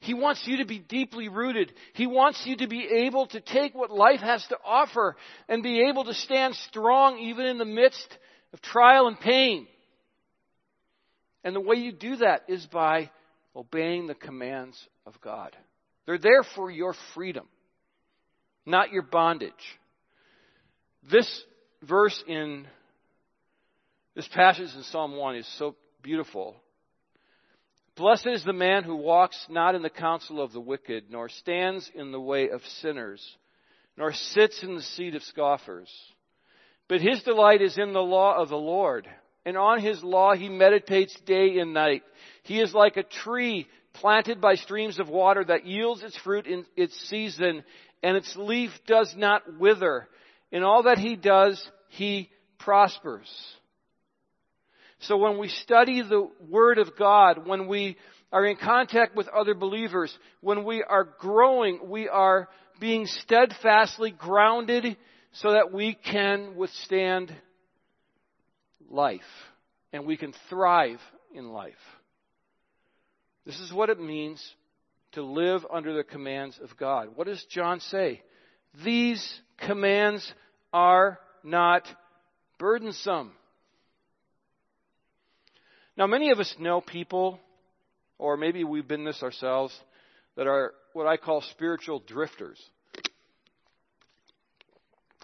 He 0.01 0.15
wants 0.15 0.43
you 0.47 0.59
to 0.59 0.67
be 0.67 0.79
deeply 0.79 1.29
rooted. 1.29 1.73
He 1.95 2.07
wants 2.07 2.43
you 2.45 2.57
to 2.59 2.67
be 2.67 2.87
able 3.07 3.27
to 3.29 3.41
take 3.41 3.75
what 3.75 3.91
life 3.91 4.21
has 4.21 4.45
to 4.49 4.59
offer 4.65 5.17
and 5.49 5.63
be 5.63 5.87
able 5.89 6.05
to 6.05 6.15
stand 6.15 6.55
strong 6.69 7.19
even 7.19 7.47
in 7.47 7.59
the 7.59 7.65
midst 7.65 8.19
of 8.53 8.61
trial 8.61 9.07
and 9.07 9.19
pain. 9.19 9.67
And 11.43 11.55
the 11.55 11.61
way 11.61 11.77
you 11.77 11.93
do 11.93 12.17
that 12.17 12.43
is 12.49 12.67
by 12.67 13.11
obeying 13.55 14.07
the 14.07 14.15
commands 14.15 14.77
of 15.07 15.21
God. 15.21 15.57
They're 16.07 16.19
there 16.19 16.43
for 16.55 16.71
your 16.71 16.95
freedom, 17.15 17.47
not 18.67 18.93
your 18.93 19.03
bondage. 19.03 19.53
This 21.11 21.45
verse 21.83 22.23
in 22.27 22.67
this 24.15 24.29
passage 24.29 24.71
in 24.75 24.83
Psalm 24.85 25.17
1 25.17 25.37
is 25.37 25.49
so 25.59 25.75
beautiful. 26.03 26.57
Blessed 27.97 28.27
is 28.27 28.45
the 28.45 28.53
man 28.53 28.83
who 28.83 28.97
walks 28.97 29.47
not 29.49 29.75
in 29.75 29.83
the 29.83 29.91
counsel 29.91 30.41
of 30.41 30.53
the 30.53 30.61
wicked, 30.61 31.05
nor 31.11 31.29
stands 31.29 31.91
in 31.95 32.13
the 32.13 32.21
way 32.21 32.49
of 32.49 32.61
sinners, 32.81 33.25
nor 33.97 34.13
sits 34.13 34.63
in 34.63 34.75
the 34.75 34.83
seat 34.83 35.15
of 35.15 35.23
scoffers. 35.23 35.91
But 36.89 37.01
his 37.01 37.23
delight 37.23 37.63
is 37.63 37.79
in 37.79 37.93
the 37.93 38.03
law 38.03 38.37
of 38.37 38.49
the 38.49 38.57
Lord, 38.57 39.09
and 39.45 39.57
on 39.57 39.81
his 39.81 40.03
law 40.03 40.35
he 40.35 40.49
meditates 40.49 41.15
day 41.27 41.59
and 41.59 41.75
night. 41.75 42.03
He 42.43 42.61
is 42.61 42.73
like 42.75 42.97
a 42.97 43.03
tree 43.03 43.67
planted 43.95 44.41
by 44.41 44.57
streams 44.57 44.99
of 44.99 45.09
water 45.09 45.45
that 45.45 45.67
yields 45.67 46.03
its 46.03 46.17
fruit 46.19 46.47
in 46.47 46.67
its 46.77 46.95
season, 47.09 47.63
and 48.03 48.17
its 48.17 48.35
leaf 48.37 48.71
does 48.87 49.15
not 49.17 49.59
wither. 49.59 50.09
In 50.51 50.63
all 50.63 50.85
that 50.85 50.99
he 50.99 51.17
does, 51.17 51.65
he 51.89 52.31
prospers. 52.59 53.31
So 55.01 55.17
when 55.17 55.39
we 55.39 55.49
study 55.49 56.03
the 56.03 56.29
Word 56.49 56.79
of 56.79 56.97
God, 56.97 57.47
when 57.47 57.67
we 57.69 57.97
are 58.33 58.45
in 58.45 58.57
contact 58.57 59.15
with 59.15 59.29
other 59.29 59.55
believers, 59.55 60.17
when 60.41 60.65
we 60.65 60.83
are 60.83 61.05
growing, 61.05 61.89
we 61.89 62.09
are 62.09 62.49
being 62.81 63.07
steadfastly 63.07 64.11
grounded 64.11 64.97
so 65.33 65.53
that 65.53 65.73
we 65.73 65.95
can 65.95 66.57
withstand 66.57 67.35
life 68.91 69.21
and 69.93 70.07
we 70.07 70.17
can 70.17 70.35
thrive 70.49 71.01
in 71.35 71.51
life. 71.51 71.75
This 73.47 73.61
is 73.61 73.73
what 73.73 73.91
it 73.91 74.01
means 74.01 74.43
to 75.13 75.23
live 75.23 75.65
under 75.73 75.95
the 75.95 76.05
commands 76.05 76.59
of 76.63 76.77
God. 76.77 77.11
What 77.15 77.27
does 77.27 77.45
John 77.51 77.81
say? 77.81 78.23
These 78.85 79.41
commands 79.59 80.33
are 80.73 81.19
not 81.43 81.87
burdensome. 82.59 83.33
Now, 85.97 86.07
many 86.07 86.31
of 86.31 86.41
us 86.41 86.53
know 86.59 86.81
people, 86.81 87.39
or 88.19 88.37
maybe 88.37 88.65
we've 88.65 88.89
been 88.89 89.05
this 89.05 89.23
ourselves, 89.23 89.79
that 90.37 90.49
are 90.49 90.73
what 90.93 91.07
I 91.07 91.17
call 91.17 91.43
spiritual 91.43 92.01
drifters. 92.01 92.59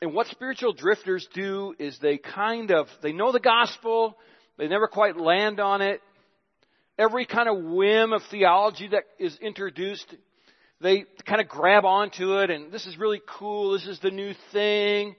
And 0.03 0.15
what 0.15 0.29
spiritual 0.29 0.73
drifters 0.73 1.29
do 1.35 1.75
is 1.79 1.99
they 1.99 2.17
kind 2.17 2.71
of, 2.71 2.87
they 3.03 3.13
know 3.13 3.33
the 3.33 3.41
gospel, 3.41 4.17
they 4.57 4.67
never 4.67 4.89
quite 4.89 5.19
land 5.19 5.61
on 5.61 5.83
it, 5.83 6.01
every 6.99 7.27
kind 7.27 7.49
of 7.49 7.63
whim 7.63 8.15
of 8.15 8.23
theology 8.31 8.89
that 8.89 9.05
is 9.19 9.37
introduced, 9.43 10.15
they 10.81 11.05
kind 11.27 11.41
of 11.41 11.49
grab 11.49 11.85
onto 11.85 12.39
it 12.39 12.49
and 12.49 12.73
this 12.73 12.87
is 12.87 12.99
really 12.99 13.21
cool. 13.39 13.73
This 13.73 13.87
is 13.87 14.01
the 14.01 14.11
new 14.11 14.33
thing. 14.53 15.17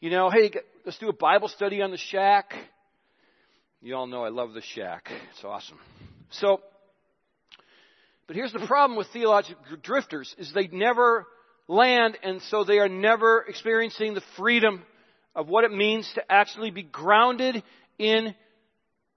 You 0.00 0.10
know, 0.10 0.30
hey, 0.30 0.50
let's 0.84 0.98
do 0.98 1.08
a 1.08 1.12
Bible 1.12 1.48
study 1.48 1.80
on 1.80 1.92
the 1.92 1.96
shack. 1.96 2.52
You 3.80 3.94
all 3.94 4.08
know 4.08 4.24
I 4.24 4.30
love 4.30 4.52
the 4.52 4.62
shack. 4.62 5.10
It's 5.32 5.44
awesome. 5.44 5.78
So, 6.30 6.60
But 8.26 8.34
here's 8.34 8.52
the 8.52 8.66
problem 8.66 8.96
with 8.96 9.06
theological 9.12 9.62
drifters 9.80 10.34
is 10.38 10.52
they 10.52 10.66
never 10.66 11.26
land 11.68 12.18
and 12.22 12.42
so 12.42 12.64
they 12.64 12.78
are 12.78 12.88
never 12.88 13.44
experiencing 13.48 14.14
the 14.14 14.22
freedom 14.36 14.82
of 15.34 15.48
what 15.48 15.64
it 15.64 15.72
means 15.72 16.10
to 16.14 16.22
actually 16.30 16.70
be 16.70 16.82
grounded 16.82 17.62
in 17.98 18.34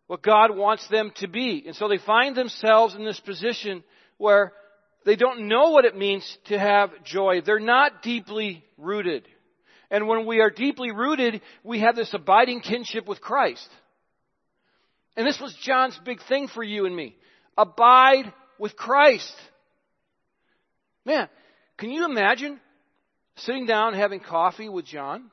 what 0.07 0.21
God 0.21 0.55
wants 0.55 0.87
them 0.87 1.11
to 1.17 1.27
be. 1.27 1.63
And 1.67 1.75
so 1.75 1.87
they 1.87 1.97
find 1.97 2.35
themselves 2.35 2.95
in 2.95 3.03
this 3.05 3.19
position 3.19 3.83
where 4.17 4.53
they 5.05 5.15
don't 5.15 5.47
know 5.47 5.71
what 5.71 5.85
it 5.85 5.95
means 5.95 6.37
to 6.45 6.57
have 6.57 7.03
joy. 7.03 7.41
They're 7.41 7.59
not 7.59 8.01
deeply 8.01 8.63
rooted. 8.77 9.27
And 9.89 10.07
when 10.07 10.25
we 10.25 10.41
are 10.41 10.49
deeply 10.49 10.91
rooted, 10.91 11.41
we 11.63 11.79
have 11.79 11.95
this 11.95 12.13
abiding 12.13 12.61
kinship 12.61 13.07
with 13.07 13.21
Christ. 13.21 13.69
And 15.15 15.25
this 15.25 15.39
was 15.39 15.55
John's 15.61 15.99
big 16.03 16.19
thing 16.27 16.47
for 16.47 16.63
you 16.63 16.85
and 16.85 16.95
me. 16.95 17.15
Abide 17.57 18.31
with 18.59 18.75
Christ. 18.75 19.33
Man, 21.05 21.29
can 21.77 21.91
you 21.91 22.05
imagine 22.05 22.59
sitting 23.37 23.65
down 23.65 23.93
having 23.93 24.19
coffee 24.19 24.69
with 24.69 24.85
John? 24.85 25.29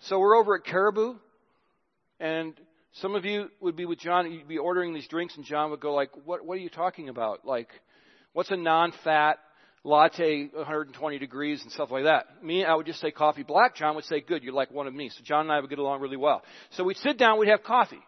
So 0.00 0.18
we're 0.18 0.36
over 0.36 0.56
at 0.56 0.64
Caribou, 0.64 1.14
and 2.20 2.54
some 2.92 3.14
of 3.14 3.24
you 3.24 3.48
would 3.60 3.76
be 3.76 3.86
with 3.86 3.98
John, 3.98 4.30
you'd 4.30 4.48
be 4.48 4.58
ordering 4.58 4.94
these 4.94 5.08
drinks, 5.08 5.36
and 5.36 5.44
John 5.44 5.70
would 5.70 5.80
go 5.80 5.94
like, 5.94 6.10
"What? 6.24 6.44
What 6.44 6.58
are 6.58 6.60
you 6.60 6.68
talking 6.68 7.08
about? 7.08 7.46
Like, 7.46 7.68
what's 8.32 8.50
a 8.50 8.56
non-fat 8.56 9.38
latte, 9.84 10.48
120 10.52 11.18
degrees, 11.18 11.62
and 11.62 11.72
stuff 11.72 11.90
like 11.90 12.04
that?" 12.04 12.42
Me, 12.42 12.64
I 12.64 12.74
would 12.74 12.86
just 12.86 13.00
say 13.00 13.10
coffee 13.10 13.42
black. 13.42 13.74
John 13.74 13.94
would 13.94 14.04
say, 14.04 14.20
"Good, 14.20 14.42
you're 14.44 14.52
like 14.52 14.70
one 14.70 14.86
of 14.86 14.94
me." 14.94 15.08
So 15.08 15.22
John 15.24 15.42
and 15.42 15.52
I 15.52 15.60
would 15.60 15.70
get 15.70 15.78
along 15.78 16.00
really 16.00 16.16
well. 16.16 16.42
So 16.70 16.84
we'd 16.84 16.98
sit 16.98 17.16
down, 17.16 17.38
we'd 17.38 17.48
have 17.48 17.62
coffee, 17.62 18.02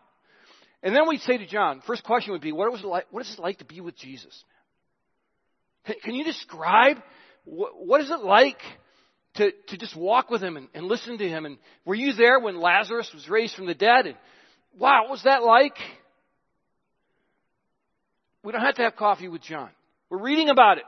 and 0.82 0.94
then 0.94 1.08
we'd 1.08 1.22
say 1.22 1.38
to 1.38 1.46
John, 1.46 1.80
first 1.86 2.04
question 2.04 2.32
would 2.32 2.42
be, 2.42 2.52
"What 2.52 2.70
was 2.70 2.82
it 2.82 2.86
like? 2.86 3.06
What 3.10 3.24
is 3.24 3.32
it 3.32 3.38
like 3.38 3.58
to 3.58 3.64
be 3.64 3.80
with 3.80 3.96
Jesus?" 3.96 4.44
Can, 6.02 6.14
you 6.14 6.24
describe 6.24 6.98
what, 7.44 7.72
what 7.84 8.00
is 8.00 8.10
it 8.10 8.20
like? 8.20 8.60
To, 9.34 9.52
to 9.68 9.76
just 9.76 9.94
walk 9.94 10.30
with 10.30 10.42
him 10.42 10.56
and, 10.56 10.68
and 10.74 10.86
listen 10.86 11.16
to 11.16 11.28
him. 11.28 11.46
And 11.46 11.58
were 11.84 11.94
you 11.94 12.12
there 12.12 12.40
when 12.40 12.60
Lazarus 12.60 13.08
was 13.14 13.28
raised 13.28 13.54
from 13.54 13.66
the 13.66 13.74
dead? 13.74 14.06
And 14.06 14.16
Wow, 14.76 15.02
what 15.02 15.10
was 15.10 15.22
that 15.24 15.42
like? 15.42 15.76
We 18.44 18.52
don't 18.52 18.62
have 18.62 18.76
to 18.76 18.82
have 18.82 18.96
coffee 18.96 19.28
with 19.28 19.42
John. 19.42 19.70
We're 20.10 20.22
reading 20.22 20.48
about 20.48 20.78
it. 20.78 20.84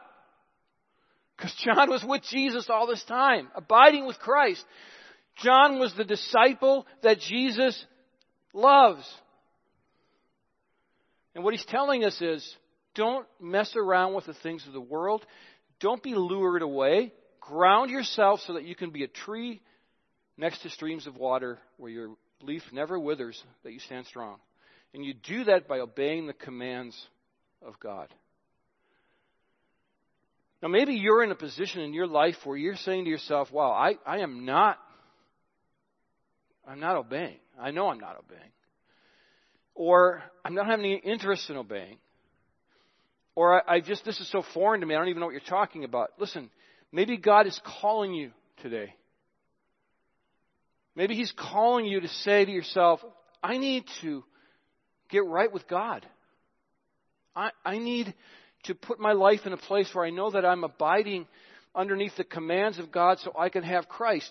Because 1.36 1.54
John 1.64 1.88
was 1.90 2.04
with 2.04 2.22
Jesus 2.30 2.68
all 2.68 2.86
this 2.86 3.02
time, 3.04 3.48
abiding 3.54 4.06
with 4.06 4.18
Christ. 4.18 4.64
John 5.42 5.78
was 5.78 5.94
the 5.94 6.04
disciple 6.04 6.86
that 7.02 7.18
Jesus 7.20 7.84
loves. 8.52 9.04
And 11.34 11.42
what 11.42 11.54
he's 11.54 11.64
telling 11.64 12.04
us 12.04 12.20
is 12.20 12.56
don't 12.94 13.26
mess 13.40 13.74
around 13.76 14.14
with 14.14 14.26
the 14.26 14.34
things 14.34 14.66
of 14.66 14.72
the 14.72 14.80
world. 14.80 15.24
Don't 15.80 16.02
be 16.02 16.14
lured 16.14 16.62
away. 16.62 17.12
Ground 17.40 17.90
yourself 17.90 18.40
so 18.46 18.54
that 18.54 18.64
you 18.64 18.74
can 18.74 18.90
be 18.90 19.04
a 19.04 19.08
tree 19.08 19.60
next 20.36 20.62
to 20.62 20.70
streams 20.70 21.06
of 21.06 21.16
water 21.16 21.58
where 21.76 21.90
you're 21.90 22.16
leaf 22.42 22.62
never 22.72 22.98
withers, 22.98 23.42
that 23.64 23.72
you 23.72 23.78
stand 23.80 24.06
strong. 24.06 24.38
And 24.94 25.04
you 25.04 25.14
do 25.14 25.44
that 25.44 25.68
by 25.68 25.80
obeying 25.80 26.26
the 26.26 26.32
commands 26.32 26.96
of 27.64 27.78
God. 27.78 28.08
Now, 30.62 30.68
maybe 30.68 30.94
you're 30.94 31.22
in 31.22 31.30
a 31.30 31.36
position 31.36 31.80
in 31.80 31.94
your 31.94 32.06
life 32.06 32.36
where 32.44 32.56
you're 32.56 32.76
saying 32.76 33.04
to 33.04 33.10
yourself, 33.10 33.50
wow, 33.50 33.70
I, 33.70 33.94
I 34.04 34.18
am 34.18 34.44
not, 34.44 34.78
I'm 36.66 36.80
not 36.80 36.96
obeying. 36.96 37.38
I 37.58 37.70
know 37.70 37.88
I'm 37.88 38.00
not 38.00 38.18
obeying. 38.18 38.50
Or 39.74 40.22
I'm 40.44 40.54
not 40.54 40.66
having 40.66 40.84
any 40.84 40.96
interest 40.96 41.48
in 41.48 41.56
obeying. 41.56 41.96
Or 43.34 43.62
I, 43.68 43.76
I 43.76 43.80
just, 43.80 44.04
this 44.04 44.20
is 44.20 44.30
so 44.30 44.42
foreign 44.54 44.80
to 44.80 44.86
me, 44.86 44.94
I 44.94 44.98
don't 44.98 45.08
even 45.08 45.20
know 45.20 45.26
what 45.26 45.32
you're 45.32 45.40
talking 45.40 45.84
about. 45.84 46.10
Listen, 46.18 46.50
maybe 46.92 47.16
God 47.16 47.46
is 47.46 47.60
calling 47.80 48.12
you 48.14 48.32
today 48.62 48.94
Maybe 51.00 51.14
He's 51.14 51.32
calling 51.32 51.86
you 51.86 52.00
to 52.00 52.08
say 52.08 52.44
to 52.44 52.50
yourself, 52.50 53.00
I 53.42 53.58
need 53.58 53.84
to 54.02 54.24
get 55.08 55.24
right 55.24 55.50
with 55.50 55.66
God. 55.68 56.06
I, 57.34 57.50
I 57.64 57.78
need 57.78 58.12
to 58.64 58.74
put 58.74 59.00
my 59.00 59.12
life 59.12 59.40
in 59.46 59.52
a 59.52 59.56
place 59.56 59.88
where 59.92 60.04
I 60.04 60.10
know 60.10 60.30
that 60.32 60.44
I'm 60.44 60.64
abiding 60.64 61.26
underneath 61.74 62.16
the 62.16 62.24
commands 62.24 62.78
of 62.78 62.90
God 62.90 63.18
so 63.20 63.32
I 63.38 63.48
can 63.48 63.62
have 63.62 63.88
Christ. 63.88 64.30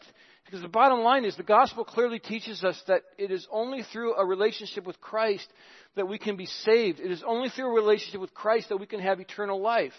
Because 0.50 0.64
the 0.64 0.68
bottom 0.68 1.02
line 1.02 1.26
is 1.26 1.36
the 1.36 1.44
gospel 1.44 1.86
clearly 1.86 2.18
teaches 2.18 2.64
us 2.64 2.82
that 2.88 3.04
it 3.20 3.30
is 3.30 3.48
only 3.52 3.84
through 3.84 4.16
a 4.16 4.26
relationship 4.26 4.84
with 4.84 5.00
Christ 5.00 5.48
that 5.96 6.08
we 6.08 6.18
can 6.18 6.38
be 6.38 6.48
saved. 6.48 7.00
It 7.00 7.12
is 7.12 7.24
only 7.24 7.50
through 7.50 7.68
a 7.68 7.80
relationship 7.80 8.20
with 8.20 8.34
Christ 8.34 8.70
that 8.70 8.80
we 8.80 8.88
can 8.88 9.00
have 9.00 9.20
eternal 9.20 9.62
life. 9.62 9.94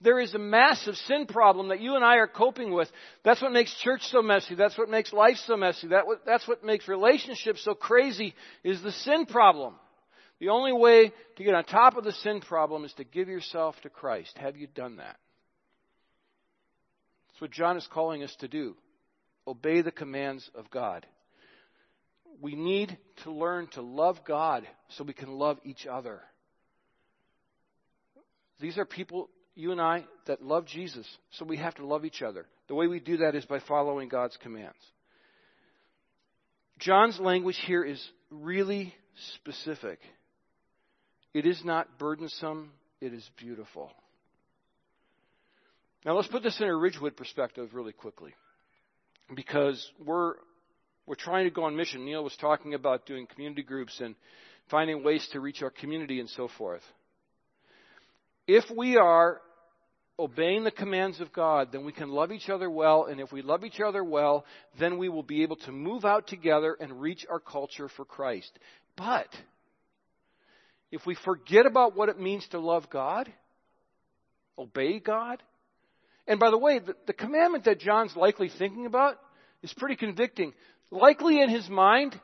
There 0.00 0.18
is 0.18 0.34
a 0.34 0.40
massive 0.40 0.96
sin 0.96 1.26
problem 1.26 1.68
that 1.68 1.80
you 1.80 1.94
and 1.94 2.04
I 2.04 2.16
are 2.16 2.26
coping 2.26 2.72
with. 2.72 2.90
That's 3.22 3.40
what 3.40 3.52
makes 3.52 3.72
church 3.80 4.02
so 4.10 4.22
messy. 4.22 4.56
That's 4.56 4.76
what 4.76 4.90
makes 4.90 5.12
life 5.12 5.36
so 5.46 5.56
messy. 5.56 5.86
That, 5.86 6.02
that's 6.26 6.48
what 6.48 6.64
makes 6.64 6.88
relationships 6.88 7.62
so 7.62 7.74
crazy 7.74 8.34
is 8.64 8.82
the 8.82 8.90
sin 8.90 9.24
problem. 9.26 9.74
The 10.40 10.48
only 10.48 10.72
way 10.72 11.12
to 11.36 11.44
get 11.44 11.54
on 11.54 11.62
top 11.62 11.96
of 11.96 12.02
the 12.02 12.10
sin 12.10 12.40
problem 12.40 12.84
is 12.84 12.92
to 12.94 13.04
give 13.04 13.28
yourself 13.28 13.76
to 13.84 13.88
Christ. 13.88 14.36
Have 14.36 14.56
you 14.56 14.66
done 14.66 14.96
that? 14.96 15.16
That's 17.28 17.40
what 17.40 17.52
John 17.52 17.76
is 17.76 17.86
calling 17.92 18.24
us 18.24 18.34
to 18.40 18.48
do. 18.48 18.74
Obey 19.46 19.82
the 19.82 19.90
commands 19.90 20.48
of 20.54 20.70
God. 20.70 21.06
We 22.40 22.54
need 22.54 22.96
to 23.24 23.32
learn 23.32 23.68
to 23.72 23.82
love 23.82 24.18
God 24.26 24.66
so 24.90 25.04
we 25.04 25.12
can 25.12 25.32
love 25.32 25.58
each 25.64 25.86
other. 25.86 26.20
These 28.60 28.78
are 28.78 28.84
people, 28.84 29.28
you 29.54 29.72
and 29.72 29.80
I, 29.80 30.04
that 30.26 30.42
love 30.42 30.66
Jesus, 30.66 31.06
so 31.32 31.44
we 31.44 31.56
have 31.56 31.74
to 31.76 31.86
love 31.86 32.04
each 32.04 32.22
other. 32.22 32.46
The 32.68 32.74
way 32.74 32.86
we 32.86 33.00
do 33.00 33.18
that 33.18 33.34
is 33.34 33.44
by 33.44 33.58
following 33.60 34.08
God's 34.08 34.36
commands. 34.40 34.78
John's 36.78 37.18
language 37.20 37.58
here 37.66 37.84
is 37.84 38.02
really 38.30 38.94
specific. 39.34 39.98
It 41.34 41.46
is 41.46 41.60
not 41.64 41.98
burdensome, 41.98 42.70
it 43.00 43.12
is 43.12 43.28
beautiful. 43.36 43.90
Now 46.04 46.14
let's 46.14 46.28
put 46.28 46.42
this 46.42 46.60
in 46.60 46.66
a 46.66 46.76
Ridgewood 46.76 47.16
perspective 47.16 47.70
really 47.72 47.92
quickly. 47.92 48.34
Because 49.34 49.90
we're 50.04 50.34
we're 51.06 51.14
trying 51.16 51.44
to 51.44 51.50
go 51.50 51.64
on 51.64 51.76
mission. 51.76 52.04
Neil 52.04 52.22
was 52.22 52.36
talking 52.40 52.74
about 52.74 53.06
doing 53.06 53.26
community 53.26 53.62
groups 53.62 54.00
and 54.00 54.14
finding 54.70 55.02
ways 55.02 55.26
to 55.32 55.40
reach 55.40 55.62
our 55.62 55.70
community 55.70 56.20
and 56.20 56.28
so 56.30 56.48
forth. 56.56 56.82
If 58.46 58.64
we 58.76 58.96
are 58.96 59.40
obeying 60.18 60.62
the 60.62 60.70
commands 60.70 61.20
of 61.20 61.32
God, 61.32 61.70
then 61.72 61.84
we 61.84 61.92
can 61.92 62.08
love 62.08 62.30
each 62.32 62.48
other 62.48 62.70
well. 62.70 63.06
And 63.06 63.20
if 63.20 63.32
we 63.32 63.42
love 63.42 63.64
each 63.64 63.80
other 63.80 64.04
well, 64.04 64.44
then 64.78 64.98
we 64.98 65.08
will 65.08 65.22
be 65.22 65.42
able 65.42 65.56
to 65.56 65.72
move 65.72 66.04
out 66.04 66.28
together 66.28 66.76
and 66.78 67.00
reach 67.00 67.26
our 67.28 67.40
culture 67.40 67.88
for 67.88 68.04
Christ. 68.04 68.50
But 68.96 69.28
if 70.90 71.04
we 71.06 71.16
forget 71.24 71.66
about 71.66 71.96
what 71.96 72.08
it 72.08 72.20
means 72.20 72.46
to 72.50 72.60
love 72.60 72.88
God, 72.90 73.32
obey 74.58 75.00
God, 75.00 75.42
and 76.26 76.38
by 76.38 76.50
the 76.50 76.58
way, 76.58 76.78
the, 76.78 76.94
the 77.06 77.12
commandment 77.12 77.64
that 77.64 77.80
John's 77.80 78.14
likely 78.16 78.48
thinking 78.48 78.86
about 78.86 79.18
is 79.62 79.72
pretty 79.74 79.96
convicting. 79.96 80.52
Likely 80.90 81.40
in 81.40 81.48
his 81.48 81.68
mind, 81.68 82.18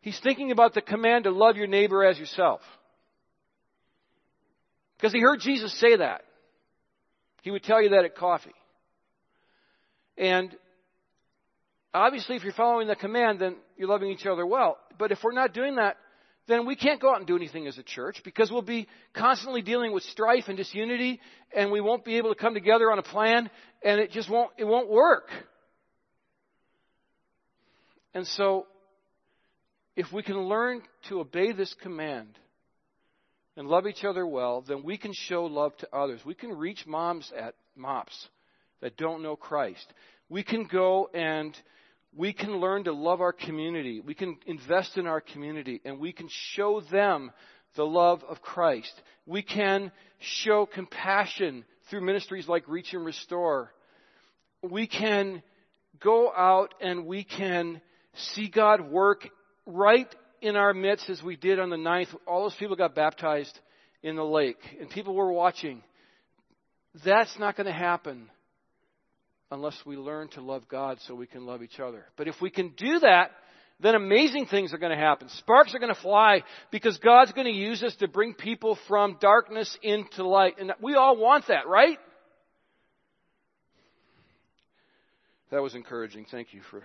he's 0.00 0.18
thinking 0.20 0.52
about 0.52 0.74
the 0.74 0.80
command 0.80 1.24
to 1.24 1.30
love 1.30 1.56
your 1.56 1.66
neighbor 1.66 2.04
as 2.04 2.18
yourself. 2.18 2.60
Because 4.96 5.12
he 5.12 5.20
heard 5.20 5.40
Jesus 5.40 5.72
say 5.80 5.96
that. 5.96 6.22
He 7.42 7.50
would 7.50 7.62
tell 7.62 7.82
you 7.82 7.90
that 7.90 8.04
at 8.04 8.16
coffee. 8.16 8.52
And 10.18 10.54
obviously, 11.94 12.36
if 12.36 12.44
you're 12.44 12.52
following 12.52 12.86
the 12.86 12.96
command, 12.96 13.40
then 13.40 13.56
you're 13.76 13.88
loving 13.88 14.10
each 14.10 14.26
other 14.26 14.44
well. 14.46 14.76
But 14.98 15.10
if 15.10 15.18
we're 15.24 15.32
not 15.32 15.54
doing 15.54 15.76
that, 15.76 15.96
then 16.50 16.66
we 16.66 16.76
can't 16.76 17.00
go 17.00 17.10
out 17.10 17.18
and 17.18 17.26
do 17.26 17.36
anything 17.36 17.66
as 17.66 17.78
a 17.78 17.82
church 17.82 18.20
because 18.24 18.50
we'll 18.50 18.62
be 18.62 18.88
constantly 19.14 19.62
dealing 19.62 19.92
with 19.92 20.02
strife 20.04 20.44
and 20.48 20.56
disunity 20.56 21.20
and 21.54 21.70
we 21.70 21.80
won't 21.80 22.04
be 22.04 22.16
able 22.16 22.34
to 22.34 22.40
come 22.40 22.54
together 22.54 22.90
on 22.90 22.98
a 22.98 23.02
plan 23.02 23.48
and 23.82 24.00
it 24.00 24.10
just 24.10 24.28
won't, 24.28 24.50
it 24.58 24.64
won't 24.64 24.90
work. 24.90 25.28
And 28.14 28.26
so, 28.26 28.66
if 29.96 30.06
we 30.12 30.22
can 30.22 30.36
learn 30.36 30.82
to 31.08 31.20
obey 31.20 31.52
this 31.52 31.74
command 31.82 32.38
and 33.56 33.68
love 33.68 33.86
each 33.86 34.04
other 34.04 34.26
well, 34.26 34.62
then 34.62 34.82
we 34.82 34.96
can 34.96 35.12
show 35.12 35.44
love 35.44 35.76
to 35.78 35.88
others. 35.94 36.20
We 36.24 36.34
can 36.34 36.56
reach 36.56 36.86
moms 36.86 37.30
at 37.36 37.54
MOPS 37.76 38.28
that 38.80 38.96
don't 38.96 39.22
know 39.22 39.36
Christ. 39.36 39.86
We 40.28 40.42
can 40.42 40.64
go 40.64 41.10
and 41.12 41.56
we 42.16 42.32
can 42.32 42.56
learn 42.56 42.84
to 42.84 42.92
love 42.92 43.20
our 43.20 43.32
community. 43.32 44.00
We 44.00 44.14
can 44.14 44.36
invest 44.46 44.96
in 44.96 45.06
our 45.06 45.20
community 45.20 45.80
and 45.84 45.98
we 45.98 46.12
can 46.12 46.28
show 46.54 46.80
them 46.90 47.30
the 47.76 47.84
love 47.84 48.22
of 48.28 48.42
Christ. 48.42 48.92
We 49.26 49.42
can 49.42 49.92
show 50.18 50.66
compassion 50.66 51.64
through 51.88 52.00
ministries 52.02 52.48
like 52.48 52.68
Reach 52.68 52.92
and 52.92 53.04
Restore. 53.04 53.72
We 54.62 54.86
can 54.86 55.42
go 56.00 56.32
out 56.32 56.74
and 56.80 57.06
we 57.06 57.24
can 57.24 57.80
see 58.14 58.48
God 58.48 58.80
work 58.80 59.28
right 59.66 60.12
in 60.42 60.56
our 60.56 60.74
midst 60.74 61.08
as 61.10 61.22
we 61.22 61.36
did 61.36 61.60
on 61.60 61.70
the 61.70 61.76
ninth. 61.76 62.08
All 62.26 62.42
those 62.42 62.56
people 62.56 62.76
got 62.76 62.94
baptized 62.94 63.56
in 64.02 64.16
the 64.16 64.24
lake 64.24 64.58
and 64.80 64.90
people 64.90 65.14
were 65.14 65.32
watching, 65.32 65.82
that's 67.04 67.38
not 67.38 67.56
going 67.56 67.66
to 67.66 67.72
happen 67.72 68.28
unless 69.50 69.76
we 69.84 69.96
learn 69.96 70.28
to 70.28 70.40
love 70.40 70.68
God 70.68 70.98
so 71.06 71.14
we 71.14 71.26
can 71.26 71.46
love 71.46 71.62
each 71.62 71.80
other. 71.80 72.04
But 72.16 72.28
if 72.28 72.36
we 72.40 72.50
can 72.50 72.70
do 72.76 73.00
that, 73.00 73.32
then 73.80 73.94
amazing 73.94 74.46
things 74.46 74.72
are 74.74 74.78
going 74.78 74.96
to 74.96 74.98
happen. 74.98 75.28
Sparks 75.38 75.74
are 75.74 75.78
going 75.78 75.94
to 75.94 76.00
fly 76.00 76.42
because 76.70 76.98
God's 76.98 77.32
going 77.32 77.46
to 77.46 77.52
use 77.52 77.82
us 77.82 77.94
to 77.96 78.08
bring 78.08 78.34
people 78.34 78.78
from 78.86 79.16
darkness 79.20 79.76
into 79.82 80.26
light. 80.26 80.56
And 80.58 80.72
we 80.82 80.94
all 80.94 81.16
want 81.16 81.48
that, 81.48 81.66
right? 81.66 81.98
That 85.50 85.62
was 85.62 85.74
encouraging. 85.74 86.26
Thank 86.30 86.54
you 86.54 86.60
for. 86.70 86.82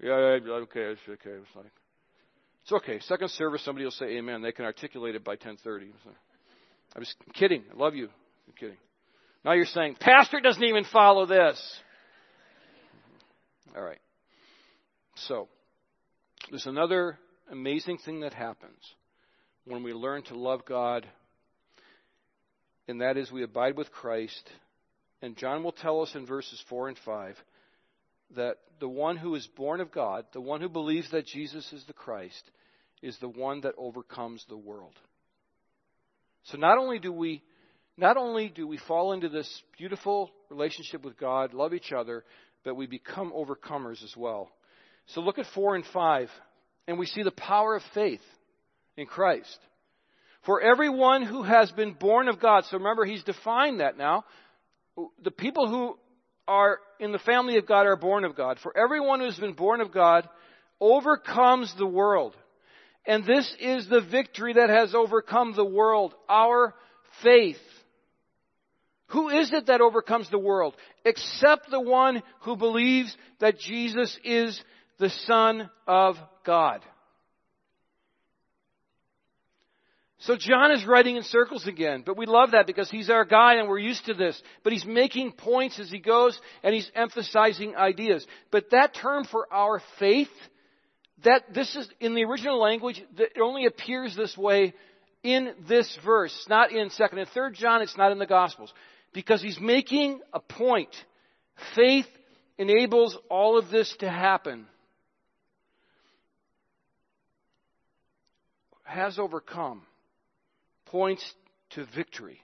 Yeah, 0.00 0.12
okay, 0.12 0.80
it's 0.80 1.00
okay. 1.08 1.30
It's 1.30 1.56
like, 1.56 1.72
it's 2.62 2.72
okay. 2.72 3.00
Second 3.00 3.30
service, 3.30 3.62
somebody 3.64 3.84
will 3.84 3.92
say 3.92 4.16
amen. 4.16 4.42
They 4.42 4.52
can 4.52 4.64
articulate 4.64 5.14
it 5.14 5.24
by 5.24 5.32
1030. 5.32 5.92
I 6.94 6.98
was 6.98 7.14
kidding. 7.34 7.64
I 7.72 7.76
love 7.76 7.94
you. 7.94 8.08
I'm 8.46 8.54
kidding. 8.58 8.76
Now 9.44 9.52
you're 9.52 9.66
saying, 9.66 9.96
Pastor 10.00 10.40
doesn't 10.40 10.64
even 10.64 10.84
follow 10.84 11.26
this. 11.26 11.60
All 13.76 13.82
right. 13.82 13.98
So, 15.16 15.48
there's 16.50 16.66
another 16.66 17.18
amazing 17.50 17.98
thing 17.98 18.20
that 18.20 18.32
happens 18.32 18.78
when 19.64 19.82
we 19.82 19.92
learn 19.92 20.22
to 20.24 20.34
love 20.34 20.64
God, 20.64 21.06
and 22.88 23.00
that 23.00 23.16
is 23.16 23.30
we 23.30 23.42
abide 23.42 23.76
with 23.76 23.90
Christ. 23.90 24.48
And 25.22 25.36
John 25.36 25.62
will 25.62 25.72
tell 25.72 26.02
us 26.02 26.14
in 26.14 26.26
verses 26.26 26.62
4 26.68 26.88
and 26.88 26.98
5 27.04 27.36
that 28.36 28.56
the 28.80 28.88
one 28.88 29.16
who 29.16 29.34
is 29.34 29.46
born 29.56 29.80
of 29.80 29.92
God, 29.92 30.26
the 30.32 30.40
one 30.40 30.60
who 30.60 30.68
believes 30.68 31.10
that 31.10 31.26
Jesus 31.26 31.72
is 31.72 31.84
the 31.86 31.92
Christ, 31.92 32.42
is 33.02 33.16
the 33.18 33.28
one 33.28 33.60
that 33.62 33.74
overcomes 33.78 34.44
the 34.48 34.56
world. 34.56 34.94
So 36.44 36.58
not 36.58 36.78
only 36.78 36.98
do 36.98 37.12
we 37.12 37.42
not 37.96 38.16
only 38.16 38.48
do 38.48 38.66
we 38.66 38.78
fall 38.88 39.12
into 39.12 39.28
this 39.28 39.62
beautiful 39.78 40.30
relationship 40.50 41.04
with 41.04 41.18
God, 41.18 41.54
love 41.54 41.74
each 41.74 41.92
other, 41.92 42.24
but 42.64 42.74
we 42.74 42.86
become 42.86 43.32
overcomers 43.32 44.02
as 44.02 44.14
well. 44.16 44.50
So 45.08 45.20
look 45.20 45.38
at 45.38 45.46
4 45.54 45.76
and 45.76 45.84
5, 45.92 46.30
and 46.88 46.98
we 46.98 47.06
see 47.06 47.22
the 47.22 47.30
power 47.30 47.76
of 47.76 47.82
faith 47.94 48.22
in 48.96 49.06
Christ. 49.06 49.58
For 50.44 50.60
everyone 50.60 51.22
who 51.22 51.42
has 51.42 51.70
been 51.72 51.94
born 51.94 52.28
of 52.28 52.40
God, 52.40 52.64
so 52.64 52.78
remember, 52.78 53.04
he's 53.04 53.24
defined 53.24 53.80
that 53.80 53.96
now. 53.96 54.24
The 55.22 55.30
people 55.30 55.68
who 55.68 55.98
are 56.46 56.78
in 57.00 57.12
the 57.12 57.18
family 57.18 57.56
of 57.56 57.66
God 57.66 57.86
are 57.86 57.96
born 57.96 58.24
of 58.24 58.36
God. 58.36 58.58
For 58.62 58.76
everyone 58.76 59.20
who 59.20 59.26
has 59.26 59.38
been 59.38 59.54
born 59.54 59.80
of 59.80 59.92
God 59.92 60.28
overcomes 60.80 61.74
the 61.78 61.86
world. 61.86 62.34
And 63.06 63.24
this 63.24 63.54
is 63.60 63.88
the 63.88 64.00
victory 64.00 64.54
that 64.54 64.70
has 64.70 64.94
overcome 64.94 65.54
the 65.54 65.64
world, 65.64 66.14
our 66.28 66.74
faith. 67.22 67.56
Who 69.08 69.28
is 69.28 69.52
it 69.52 69.66
that 69.66 69.80
overcomes 69.80 70.30
the 70.30 70.38
world? 70.38 70.74
Except 71.04 71.70
the 71.70 71.80
one 71.80 72.22
who 72.40 72.56
believes 72.56 73.14
that 73.40 73.58
Jesus 73.58 74.18
is 74.24 74.62
the 74.98 75.10
Son 75.10 75.70
of 75.86 76.16
God. 76.44 76.80
So 80.18 80.36
John 80.36 80.72
is 80.72 80.86
writing 80.86 81.16
in 81.16 81.22
circles 81.22 81.66
again, 81.66 82.02
but 82.04 82.16
we 82.16 82.24
love 82.24 82.52
that 82.52 82.66
because 82.66 82.90
he's 82.90 83.10
our 83.10 83.26
guy 83.26 83.56
and 83.56 83.68
we're 83.68 83.78
used 83.78 84.06
to 84.06 84.14
this. 84.14 84.40
But 84.62 84.72
he's 84.72 84.86
making 84.86 85.32
points 85.32 85.78
as 85.78 85.90
he 85.90 85.98
goes 85.98 86.40
and 86.62 86.74
he's 86.74 86.90
emphasizing 86.94 87.76
ideas. 87.76 88.26
But 88.50 88.70
that 88.70 88.94
term 88.94 89.24
for 89.24 89.46
our 89.52 89.82
faith, 89.98 90.30
that 91.24 91.52
this 91.52 91.76
is 91.76 91.86
in 92.00 92.14
the 92.14 92.24
original 92.24 92.58
language, 92.58 93.02
it 93.18 93.38
only 93.38 93.66
appears 93.66 94.16
this 94.16 94.34
way 94.34 94.72
in 95.22 95.52
this 95.68 95.94
verse, 96.04 96.46
not 96.48 96.72
in 96.72 96.88
second 96.88 97.18
and 97.18 97.28
third 97.28 97.54
John, 97.54 97.82
it's 97.82 97.96
not 97.96 98.10
in 98.10 98.18
the 98.18 98.26
Gospels. 98.26 98.72
Because 99.14 99.40
he's 99.40 99.58
making 99.58 100.20
a 100.34 100.40
point. 100.40 100.94
Faith 101.74 102.06
enables 102.58 103.16
all 103.30 103.56
of 103.56 103.70
this 103.70 103.94
to 104.00 104.10
happen. 104.10 104.66
has 108.94 109.18
overcome 109.18 109.82
points 110.86 111.34
to 111.70 111.86
victory. 111.96 112.40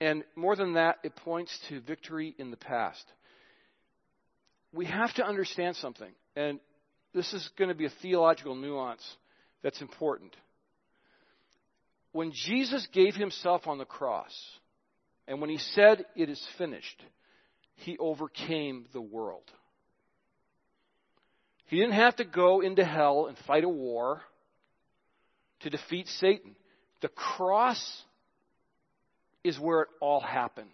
And 0.00 0.24
more 0.34 0.54
than 0.54 0.74
that, 0.74 0.96
it 1.02 1.16
points 1.16 1.58
to 1.68 1.80
victory 1.80 2.34
in 2.38 2.50
the 2.50 2.56
past. 2.56 3.02
We 4.74 4.84
have 4.86 5.14
to 5.14 5.24
understand 5.24 5.76
something, 5.76 6.12
and 6.34 6.60
this 7.14 7.32
is 7.32 7.48
going 7.58 7.70
to 7.70 7.74
be 7.74 7.86
a 7.86 7.92
theological 8.02 8.54
nuance 8.54 9.02
that's 9.62 9.80
important. 9.80 10.36
When 12.12 12.32
Jesus 12.32 12.86
gave 12.92 13.14
himself 13.14 13.66
on 13.66 13.78
the 13.78 13.86
cross, 13.86 14.34
and 15.26 15.40
when 15.40 15.50
he 15.50 15.58
said, 15.58 16.04
It 16.14 16.28
is 16.28 16.44
finished, 16.58 17.02
he 17.76 17.98
overcame 17.98 18.86
the 18.92 19.00
world. 19.00 19.50
He 21.66 21.76
didn't 21.76 21.94
have 21.94 22.16
to 22.16 22.24
go 22.24 22.60
into 22.60 22.84
hell 22.84 23.26
and 23.26 23.36
fight 23.46 23.64
a 23.64 23.68
war 23.68 24.22
to 25.60 25.70
defeat 25.70 26.06
Satan. 26.06 26.54
The 27.02 27.08
cross 27.08 28.02
is 29.42 29.58
where 29.58 29.82
it 29.82 29.88
all 30.00 30.20
happened. 30.20 30.70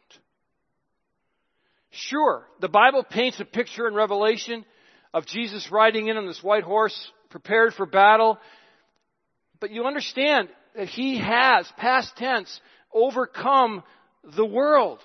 Sure, 1.91 2.47
the 2.61 2.69
Bible 2.69 3.05
paints 3.05 3.41
a 3.41 3.45
picture 3.45 3.87
in 3.87 3.95
Revelation 3.95 4.65
of 5.13 5.27
Jesus 5.27 5.71
riding 5.71 6.09
in 6.09 6.17
on 6.17 6.27
this 6.27 6.43
white 6.43 6.63
horse, 6.63 7.11
prepared 7.29 7.75
for 7.75 7.85
battle. 7.85 8.39
But 9.61 9.71
you 9.71 9.85
understand 9.85 10.49
that 10.75 10.89
he 10.89 11.19
has, 11.19 11.71
past 11.77 12.17
tense, 12.17 12.61
overcome 12.93 13.83
the 14.37 14.47
world. 14.47 15.01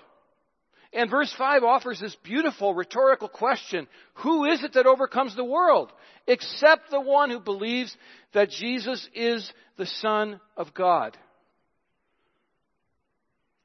And 0.92 1.10
verse 1.10 1.32
5 1.36 1.64
offers 1.64 2.00
this 2.00 2.16
beautiful 2.22 2.74
rhetorical 2.74 3.28
question 3.28 3.86
Who 4.14 4.44
is 4.46 4.64
it 4.64 4.72
that 4.74 4.86
overcomes 4.86 5.36
the 5.36 5.44
world? 5.44 5.92
Except 6.26 6.90
the 6.90 7.00
one 7.00 7.30
who 7.30 7.40
believes 7.40 7.94
that 8.32 8.50
Jesus 8.50 9.06
is 9.14 9.50
the 9.76 9.86
Son 9.86 10.40
of 10.56 10.72
God. 10.74 11.16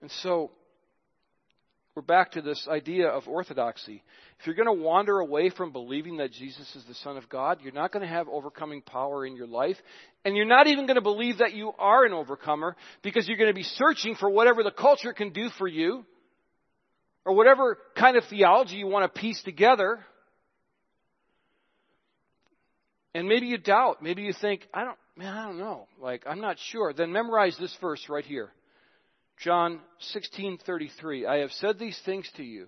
And 0.01 0.11
so, 0.11 0.51
we're 1.95 2.01
back 2.01 2.31
to 2.31 2.41
this 2.41 2.67
idea 2.67 3.07
of 3.07 3.27
orthodoxy. 3.27 4.01
If 4.39 4.47
you're 4.47 4.55
going 4.55 4.65
to 4.77 4.83
wander 4.83 5.19
away 5.19 5.51
from 5.51 5.71
believing 5.71 6.17
that 6.17 6.31
Jesus 6.31 6.75
is 6.75 6.83
the 6.85 6.95
Son 6.95 7.17
of 7.17 7.29
God, 7.29 7.59
you're 7.61 7.71
not 7.71 7.91
going 7.91 8.01
to 8.01 8.11
have 8.11 8.27
overcoming 8.27 8.81
power 8.81 9.27
in 9.27 9.35
your 9.35 9.45
life. 9.45 9.77
And 10.25 10.35
you're 10.35 10.47
not 10.47 10.65
even 10.65 10.87
going 10.87 10.95
to 10.95 11.01
believe 11.01 11.37
that 11.37 11.53
you 11.53 11.71
are 11.77 12.03
an 12.03 12.13
overcomer 12.13 12.75
because 13.03 13.27
you're 13.27 13.37
going 13.37 13.51
to 13.51 13.53
be 13.53 13.63
searching 13.63 14.15
for 14.15 14.27
whatever 14.27 14.63
the 14.63 14.71
culture 14.71 15.13
can 15.13 15.33
do 15.33 15.49
for 15.59 15.67
you 15.67 16.03
or 17.25 17.35
whatever 17.35 17.77
kind 17.95 18.17
of 18.17 18.23
theology 18.25 18.77
you 18.77 18.87
want 18.87 19.13
to 19.13 19.21
piece 19.21 19.41
together. 19.43 19.99
And 23.13 23.27
maybe 23.27 23.45
you 23.45 23.59
doubt. 23.59 24.01
Maybe 24.01 24.23
you 24.23 24.33
think, 24.41 24.67
I 24.73 24.83
don't, 24.83 24.97
man, 25.15 25.37
I 25.37 25.45
don't 25.45 25.59
know. 25.59 25.87
Like, 26.01 26.23
I'm 26.25 26.41
not 26.41 26.57
sure. 26.71 26.91
Then 26.91 27.11
memorize 27.11 27.55
this 27.59 27.75
verse 27.79 28.03
right 28.09 28.25
here. 28.25 28.49
John 29.37 29.81
16:33. 30.13 31.25
I 31.25 31.37
have 31.37 31.51
said 31.51 31.77
these 31.77 31.99
things 32.05 32.29
to 32.37 32.43
you 32.43 32.67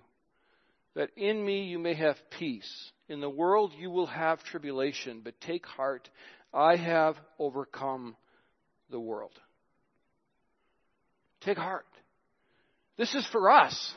that 0.94 1.10
in 1.16 1.44
me 1.44 1.64
you 1.64 1.78
may 1.78 1.94
have 1.94 2.16
peace. 2.38 2.92
In 3.08 3.20
the 3.20 3.30
world 3.30 3.72
you 3.78 3.90
will 3.90 4.06
have 4.06 4.42
tribulation, 4.44 5.20
but 5.22 5.40
take 5.40 5.64
heart. 5.66 6.08
I 6.52 6.76
have 6.76 7.16
overcome 7.38 8.16
the 8.90 9.00
world. 9.00 9.32
Take 11.42 11.58
heart. 11.58 11.86
This 12.96 13.14
is 13.14 13.26
for 13.28 13.50
us. 13.50 13.94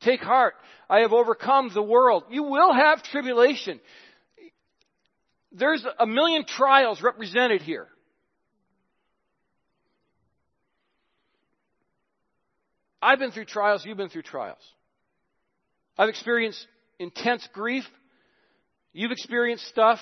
Take 0.00 0.20
heart. 0.20 0.54
I 0.88 1.00
have 1.00 1.12
overcome 1.12 1.70
the 1.74 1.82
world. 1.82 2.24
You 2.30 2.44
will 2.44 2.72
have 2.72 3.02
tribulation. 3.02 3.80
There's 5.52 5.84
a 5.98 6.06
million 6.06 6.44
trials 6.44 7.02
represented 7.02 7.62
here. 7.62 7.88
I've 13.06 13.20
been 13.20 13.30
through 13.30 13.44
trials, 13.44 13.84
you've 13.86 13.96
been 13.96 14.08
through 14.08 14.22
trials. 14.22 14.58
I've 15.96 16.08
experienced 16.08 16.66
intense 16.98 17.48
grief. 17.52 17.84
You've 18.92 19.12
experienced 19.12 19.64
stuff. 19.68 20.00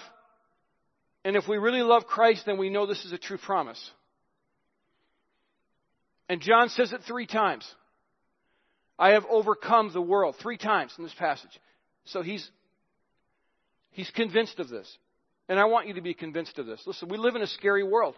And 1.23 1.37
if 1.37 1.47
we 1.47 1.59
really 1.59 1.83
love 1.83 2.07
Christ, 2.07 2.45
then 2.47 2.57
we 2.57 2.71
know 2.71 2.87
this 2.87 3.05
is 3.05 3.12
a 3.12 3.19
true 3.19 3.37
promise. 3.37 3.90
And 6.31 6.40
John 6.40 6.71
says 6.71 6.95
it 6.95 7.03
three 7.07 7.27
times. 7.27 7.71
I 8.99 9.11
have 9.11 9.27
overcome 9.29 9.90
the 9.93 10.01
world 10.01 10.37
three 10.40 10.57
times 10.57 10.95
in 10.97 11.05
this 11.05 11.14
passage. 11.19 11.61
So 12.07 12.23
he's, 12.23 12.49
he's 13.90 14.11
convinced 14.12 14.59
of 14.61 14.71
this. 14.71 14.90
And 15.51 15.61
I 15.61 15.67
want 15.67 15.88
you 15.88 15.95
to 15.95 16.01
be 16.01 16.14
convinced 16.14 16.59
of 16.59 16.64
this. 16.64 16.83
Listen, 16.87 17.11
we 17.11 17.19
live 17.19 17.37
in 17.37 17.43
a 17.43 17.47
scary 17.49 17.85
world. 17.85 18.14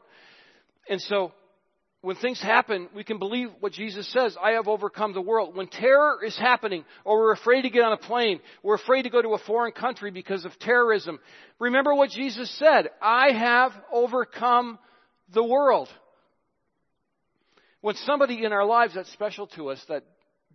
And 0.88 1.00
so 1.00 1.32
when 2.02 2.16
things 2.16 2.40
happen, 2.40 2.88
we 2.94 3.04
can 3.04 3.18
believe 3.18 3.48
what 3.60 3.72
Jesus 3.72 4.10
says, 4.12 4.36
I 4.40 4.52
have 4.52 4.68
overcome 4.68 5.12
the 5.12 5.20
world. 5.20 5.56
When 5.56 5.66
terror 5.66 6.22
is 6.24 6.36
happening, 6.38 6.84
or 7.04 7.18
we're 7.18 7.32
afraid 7.32 7.62
to 7.62 7.70
get 7.70 7.82
on 7.82 7.92
a 7.92 7.96
plane, 7.96 8.40
we're 8.62 8.76
afraid 8.76 9.02
to 9.02 9.10
go 9.10 9.22
to 9.22 9.30
a 9.30 9.38
foreign 9.38 9.72
country 9.72 10.10
because 10.10 10.44
of 10.44 10.56
terrorism, 10.60 11.18
remember 11.58 11.94
what 11.94 12.10
Jesus 12.10 12.50
said, 12.58 12.90
I 13.02 13.32
have 13.32 13.72
overcome 13.92 14.78
the 15.32 15.42
world. 15.42 15.88
When 17.80 17.96
somebody 17.96 18.44
in 18.44 18.52
our 18.52 18.64
lives 18.64 18.94
that's 18.94 19.12
special 19.12 19.46
to 19.48 19.70
us 19.70 19.84
that 19.88 20.04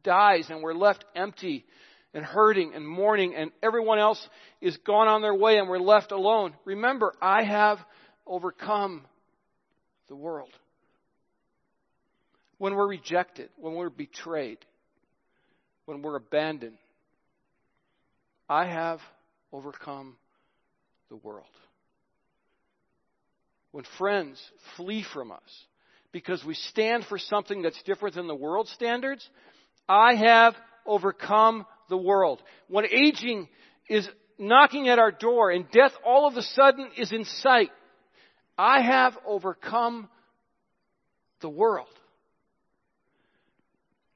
dies 0.04 0.48
and 0.50 0.62
we're 0.62 0.74
left 0.74 1.06
empty 1.16 1.66
and 2.14 2.24
hurting 2.24 2.74
and 2.76 2.88
mourning 2.88 3.36
and 3.36 3.52
everyone 3.64 4.00
else 4.00 4.26
is 4.62 4.78
gone 4.78 5.08
on 5.08 5.22
their 5.22 5.36
way 5.36 5.58
and 5.58 5.70
we're 5.70 5.80
left 5.80 6.12
alone, 6.12 6.54
remember, 6.66 7.14
I 7.22 7.44
have 7.44 7.80
overcome 8.26 9.06
the 10.08 10.16
world. 10.16 10.50
When 12.62 12.76
we're 12.76 12.88
rejected, 12.88 13.50
when 13.58 13.74
we're 13.74 13.90
betrayed, 13.90 14.60
when 15.86 16.04
we're 16.04 16.16
abandoned, 16.16 16.78
I 18.48 18.68
have 18.68 19.00
overcome 19.52 20.16
the 21.10 21.16
world. 21.16 21.48
When 23.72 23.84
friends 23.98 24.40
flee 24.78 25.04
from 25.12 25.32
us 25.32 25.40
because 26.12 26.46
we 26.46 26.54
stand 26.54 27.06
for 27.06 27.18
something 27.18 27.64
that's 27.64 27.82
different 27.82 28.14
than 28.14 28.28
the 28.28 28.36
world's 28.36 28.70
standards, 28.74 29.28
I 29.90 30.14
have 30.14 30.54
overcome 30.86 31.66
the 31.90 31.98
world. 31.98 32.44
When 32.68 32.86
aging 32.86 33.50
is 33.90 34.08
knocking 34.38 34.88
at 34.88 35.00
our 35.00 35.12
door 35.12 35.50
and 35.50 35.66
death 35.72 35.94
all 36.06 36.28
of 36.28 36.38
a 36.38 36.44
sudden 36.44 36.92
is 36.96 37.12
in 37.12 37.26
sight, 37.26 37.72
I 38.56 38.84
have 38.84 39.18
overcome 39.26 40.10
the 41.40 41.50
world. 41.50 41.88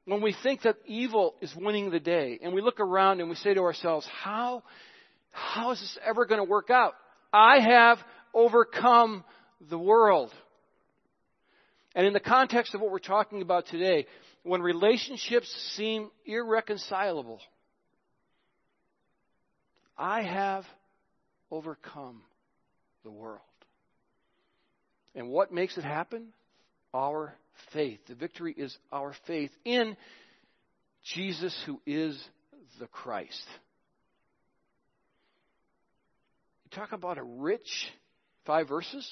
When 0.06 0.22
we 0.22 0.36
think 0.44 0.62
that 0.62 0.78
evil 0.86 1.36
is 1.42 1.54
winning 1.56 1.90
the 1.90 2.00
day 2.00 2.40
and 2.42 2.54
we 2.54 2.62
look 2.62 2.80
around 2.80 3.20
and 3.20 3.30
we 3.30 3.36
say 3.36 3.54
to 3.54 3.62
ourselves, 3.62 4.08
how, 4.24 4.64
how 5.32 5.72
is 5.72 5.80
this 5.80 5.98
ever 6.06 6.26
going 6.26 6.40
to 6.40 6.50
work 6.50 6.70
out? 6.70 6.94
I 7.34 7.60
have 7.60 7.98
overcome 8.34 9.24
the 9.70 9.80
world. 9.80 10.32
And 11.96 12.06
in 12.06 12.14
the 12.14 12.20
context 12.20 12.76
of 12.76 12.82
what 12.82 12.92
we're 12.92 13.00
talking 13.00 13.42
about 13.42 13.68
today, 13.68 14.06
when 14.44 14.62
relationships 14.62 15.50
seem 15.76 16.12
irreconcilable, 16.26 17.40
I 19.98 20.22
have 20.22 20.66
overcome 21.50 22.22
the 23.04 23.12
world. 23.12 23.40
And 25.16 25.30
what 25.30 25.52
makes 25.52 25.78
it 25.78 25.84
happen? 25.84 26.28
Our 26.96 27.36
faith. 27.74 28.00
The 28.08 28.16
victory 28.16 28.56
is 28.58 28.76
our 28.92 29.14
faith 29.28 29.52
in 29.66 29.98
Jesus, 31.04 31.56
who 31.66 31.82
is 31.86 32.18
the 32.80 32.88
Christ. 32.88 33.46
You 36.64 36.78
talk 36.80 36.94
about 36.94 37.18
a 37.18 37.24
rich 37.24 37.92
five 38.46 38.70
verses? 38.70 39.08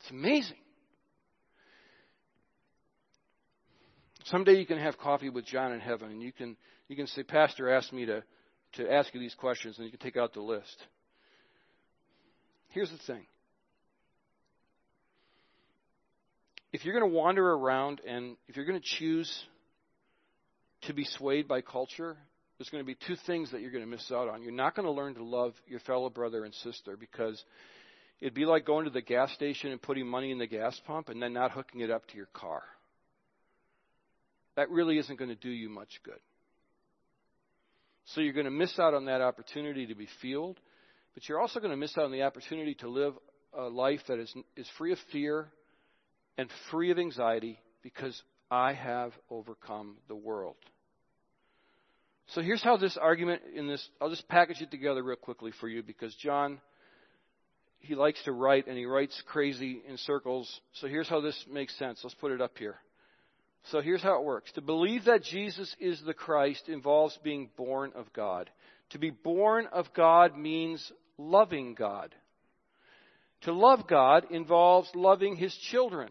It's 0.00 0.10
amazing. 0.10 0.56
Someday 4.24 4.54
you 4.54 4.66
can 4.66 4.78
have 4.78 4.98
coffee 4.98 5.30
with 5.30 5.46
John 5.46 5.72
in 5.72 5.80
heaven 5.80 6.10
and 6.10 6.20
you 6.20 6.32
can 6.32 6.56
you 6.88 6.96
can 6.96 7.06
say, 7.06 7.22
Pastor 7.22 7.70
asked 7.70 7.92
me 7.92 8.06
to, 8.06 8.24
to 8.74 8.90
ask 8.90 9.12
you 9.12 9.20
these 9.20 9.34
questions, 9.34 9.76
and 9.76 9.84
you 9.84 9.90
can 9.90 10.00
take 10.00 10.16
out 10.16 10.32
the 10.32 10.40
list. 10.40 10.76
Here's 12.70 12.90
the 12.90 12.98
thing. 13.06 13.26
If 16.72 16.84
you're 16.84 16.98
going 16.98 17.10
to 17.10 17.16
wander 17.16 17.50
around 17.50 18.00
and 18.06 18.36
if 18.46 18.56
you're 18.56 18.66
going 18.66 18.80
to 18.80 18.88
choose 18.98 19.32
to 20.82 20.92
be 20.92 21.04
swayed 21.04 21.48
by 21.48 21.62
culture, 21.62 22.16
there's 22.58 22.68
going 22.68 22.82
to 22.82 22.86
be 22.86 22.96
two 23.06 23.16
things 23.26 23.52
that 23.52 23.60
you're 23.60 23.70
going 23.70 23.84
to 23.84 23.90
miss 23.90 24.10
out 24.12 24.28
on. 24.28 24.42
You're 24.42 24.52
not 24.52 24.74
going 24.74 24.86
to 24.86 24.92
learn 24.92 25.14
to 25.14 25.24
love 25.24 25.54
your 25.66 25.80
fellow 25.80 26.10
brother 26.10 26.44
and 26.44 26.52
sister 26.54 26.96
because 26.96 27.42
it'd 28.20 28.34
be 28.34 28.44
like 28.44 28.66
going 28.66 28.84
to 28.84 28.90
the 28.90 29.00
gas 29.00 29.32
station 29.32 29.70
and 29.70 29.80
putting 29.80 30.06
money 30.06 30.30
in 30.30 30.38
the 30.38 30.46
gas 30.46 30.78
pump 30.86 31.08
and 31.08 31.22
then 31.22 31.32
not 31.32 31.52
hooking 31.52 31.80
it 31.80 31.90
up 31.90 32.06
to 32.08 32.16
your 32.16 32.28
car. 32.34 32.62
That 34.56 34.70
really 34.70 34.98
isn't 34.98 35.18
going 35.18 35.30
to 35.30 35.36
do 35.36 35.50
you 35.50 35.70
much 35.70 36.00
good. 36.04 36.18
So 38.06 38.20
you're 38.20 38.32
going 38.32 38.44
to 38.44 38.50
miss 38.50 38.78
out 38.78 38.92
on 38.92 39.06
that 39.06 39.20
opportunity 39.20 39.86
to 39.86 39.94
be 39.94 40.08
fueled, 40.20 40.58
but 41.14 41.28
you're 41.28 41.40
also 41.40 41.60
going 41.60 41.70
to 41.70 41.76
miss 41.76 41.96
out 41.96 42.04
on 42.04 42.12
the 42.12 42.22
opportunity 42.22 42.74
to 42.76 42.88
live 42.88 43.14
a 43.56 43.64
life 43.64 44.00
that 44.08 44.18
is, 44.18 44.34
is 44.56 44.68
free 44.76 44.92
of 44.92 44.98
fear 45.12 45.48
and 46.38 46.48
free 46.70 46.90
of 46.90 46.98
anxiety 46.98 47.58
because 47.82 48.22
I 48.50 48.72
have 48.72 49.12
overcome 49.28 49.96
the 50.08 50.16
world. 50.16 50.56
So 52.28 52.40
here's 52.40 52.62
how 52.62 52.76
this 52.76 52.96
argument 52.96 53.42
in 53.54 53.66
this, 53.66 53.86
I'll 54.00 54.10
just 54.10 54.28
package 54.28 54.60
it 54.60 54.70
together 54.70 55.02
real 55.02 55.16
quickly 55.16 55.50
for 55.60 55.68
you 55.68 55.82
because 55.82 56.14
John, 56.14 56.60
he 57.80 57.94
likes 57.94 58.22
to 58.24 58.32
write 58.32 58.66
and 58.66 58.78
he 58.78 58.86
writes 58.86 59.20
crazy 59.26 59.82
in 59.86 59.96
circles. 59.98 60.60
So 60.74 60.86
here's 60.86 61.08
how 61.08 61.20
this 61.20 61.44
makes 61.50 61.76
sense. 61.78 62.00
Let's 62.02 62.14
put 62.14 62.32
it 62.32 62.40
up 62.40 62.56
here. 62.56 62.76
So 63.70 63.80
here's 63.80 64.02
how 64.02 64.18
it 64.18 64.24
works. 64.24 64.52
To 64.52 64.60
believe 64.60 65.06
that 65.06 65.24
Jesus 65.24 65.74
is 65.80 66.00
the 66.06 66.14
Christ 66.14 66.68
involves 66.68 67.18
being 67.22 67.50
born 67.56 67.92
of 67.94 68.12
God. 68.12 68.50
To 68.90 68.98
be 68.98 69.10
born 69.10 69.66
of 69.72 69.86
God 69.94 70.36
means 70.38 70.92
loving 71.18 71.74
God. 71.74 72.14
To 73.42 73.52
love 73.52 73.86
God 73.86 74.26
involves 74.30 74.90
loving 74.94 75.36
His 75.36 75.54
children. 75.70 76.10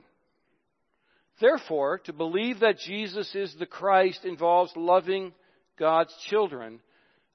Therefore, 1.40 2.00
to 2.06 2.14
believe 2.14 2.62
that 2.62 2.80
Jesus 2.80 3.34
is 3.36 3.54
the 3.60 3.66
Christ 3.66 4.26
involves 4.26 4.72
loving 4.76 5.34
God's 5.78 6.14
children. 6.30 6.80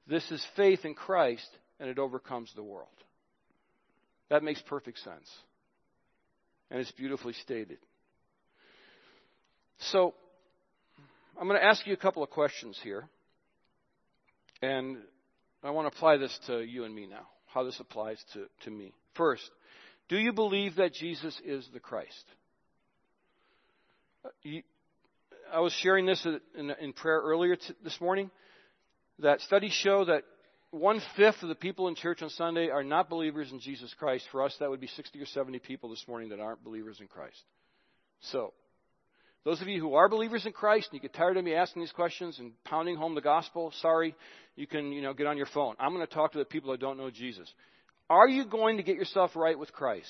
This 0.09 0.29
is 0.31 0.45
faith 0.57 0.85
in 0.85 0.95
Christ, 0.95 1.49
and 1.79 1.89
it 1.89 1.99
overcomes 1.99 2.53
the 2.55 2.63
world. 2.63 2.89
That 4.29 4.43
makes 4.43 4.61
perfect 4.63 4.99
sense. 4.99 5.31
And 6.71 6.81
it's 6.81 6.91
beautifully 6.93 7.35
stated. 7.35 7.79
So, 9.91 10.15
I'm 11.41 11.47
going 11.47 11.61
to 11.61 11.67
ask 11.67 11.87
you 11.87 11.93
a 11.93 11.99
couple 11.99 12.23
of 12.23 12.31
questions 12.31 12.79
here. 12.83 13.09
And 14.63 14.99
I 15.63 15.71
want 15.71 15.91
to 15.91 15.97
apply 15.97 16.17
this 16.17 16.37
to 16.47 16.61
you 16.61 16.85
and 16.85 16.95
me 16.95 17.07
now, 17.07 17.27
how 17.53 17.65
this 17.65 17.79
applies 17.79 18.23
to, 18.33 18.47
to 18.65 18.71
me. 18.71 18.93
First, 19.15 19.49
do 20.09 20.17
you 20.17 20.33
believe 20.33 20.77
that 20.77 20.95
Jesus 20.95 21.39
is 21.45 21.69
the 21.73 21.81
Christ? 21.81 22.25
Uh, 24.25 24.29
I 25.53 25.61
was 25.61 25.73
sharing 25.73 26.07
this 26.07 26.27
in, 26.57 26.71
in 26.81 26.93
prayer 26.93 27.21
earlier 27.21 27.57
this 27.83 28.01
morning. 28.01 28.31
That 29.19 29.41
studies 29.41 29.73
show 29.73 30.05
that 30.07 30.23
one 30.71 31.01
fifth 31.17 31.43
of 31.43 31.49
the 31.49 31.55
people 31.55 31.89
in 31.89 31.95
church 31.95 32.23
on 32.23 32.31
Sunday 32.31 32.71
are 32.71 32.83
not 32.83 33.11
believers 33.11 33.53
in 33.53 33.61
Jesus 33.61 33.93
Christ. 33.99 34.25
For 34.33 34.43
us, 34.43 34.57
that 34.61 34.71
would 34.71 34.81
be 34.81 34.87
60 34.87 35.21
or 35.21 35.27
70 35.27 35.59
people 35.59 35.91
this 35.91 36.05
morning 36.09 36.31
that 36.31 36.41
aren't 36.41 36.65
believers 36.65 36.99
in 37.01 37.09
Christ. 37.09 37.43
So, 38.21 38.55
those 39.45 39.61
of 39.61 39.69
you 39.69 39.81
who 39.81 39.95
are 39.95 40.09
believers 40.09 40.47
in 40.47 40.53
Christ 40.53 40.89
and 40.91 40.95
you 40.95 41.09
get 41.09 41.15
tired 41.15 41.37
of 41.37 41.45
me 41.45 41.55
asking 41.55 41.83
these 41.83 41.93
questions 41.93 42.39
and 42.39 42.53
pounding 42.65 42.97
home 42.97 43.15
the 43.15 43.21
gospel, 43.21 43.73
sorry, 43.81 44.15
you 44.55 44.67
can, 44.67 44.93
you 44.93 45.03
know, 45.03 45.13
get 45.13 45.27
on 45.27 45.37
your 45.37 45.47
phone. 45.47 45.75
I'm 45.79 45.93
going 45.93 46.07
to 46.07 46.13
talk 46.13 46.33
to 46.33 46.39
the 46.39 46.45
people 46.45 46.71
that 46.71 46.81
don't 46.81 46.97
know 46.97 47.11
Jesus. 47.11 47.53
Are 48.09 48.29
you 48.29 48.47
going 48.47 48.77
to 48.77 48.83
get 48.83 48.97
yourself 48.97 49.35
right 49.35 49.59
with 49.59 49.73
Christ? 49.73 50.09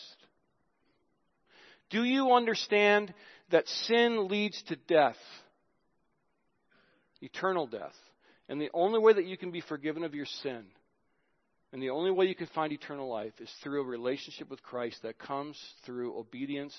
Do 1.92 2.04
you 2.04 2.32
understand 2.32 3.12
that 3.52 3.68
sin 3.68 4.28
leads 4.28 4.60
to 4.64 4.76
death? 4.76 5.16
Eternal 7.20 7.66
death. 7.66 7.94
And 8.48 8.60
the 8.60 8.70
only 8.74 8.98
way 8.98 9.12
that 9.12 9.24
you 9.24 9.38
can 9.38 9.52
be 9.52 9.60
forgiven 9.60 10.02
of 10.02 10.14
your 10.14 10.26
sin 10.26 10.64
and 11.72 11.82
the 11.82 11.90
only 11.90 12.10
way 12.10 12.26
you 12.26 12.34
can 12.34 12.48
find 12.48 12.72
eternal 12.72 13.08
life 13.08 13.32
is 13.40 13.50
through 13.62 13.80
a 13.80 13.86
relationship 13.86 14.50
with 14.50 14.62
Christ 14.62 14.98
that 15.02 15.18
comes 15.18 15.58
through 15.86 16.18
obedience 16.18 16.74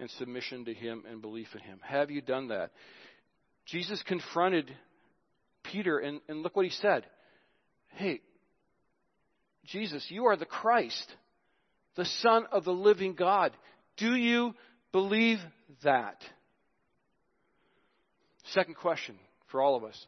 and 0.00 0.10
submission 0.10 0.64
to 0.64 0.74
Him 0.74 1.04
and 1.08 1.22
belief 1.22 1.48
in 1.54 1.60
Him. 1.60 1.78
Have 1.82 2.10
you 2.10 2.20
done 2.20 2.48
that? 2.48 2.72
Jesus 3.66 4.02
confronted 4.02 4.74
Peter, 5.62 5.98
and, 5.98 6.20
and 6.28 6.42
look 6.42 6.56
what 6.56 6.66
he 6.66 6.70
said. 6.72 7.06
Hey, 7.90 8.20
Jesus, 9.66 10.04
you 10.10 10.26
are 10.26 10.36
the 10.36 10.44
Christ, 10.44 11.06
the 11.96 12.04
Son 12.04 12.44
of 12.50 12.64
the 12.64 12.72
living 12.72 13.14
God. 13.14 13.52
Do 13.96 14.14
you 14.14 14.54
believe 14.94 15.40
that? 15.82 16.22
Second 18.52 18.76
question 18.76 19.16
for 19.50 19.60
all 19.60 19.74
of 19.74 19.82
us 19.82 20.06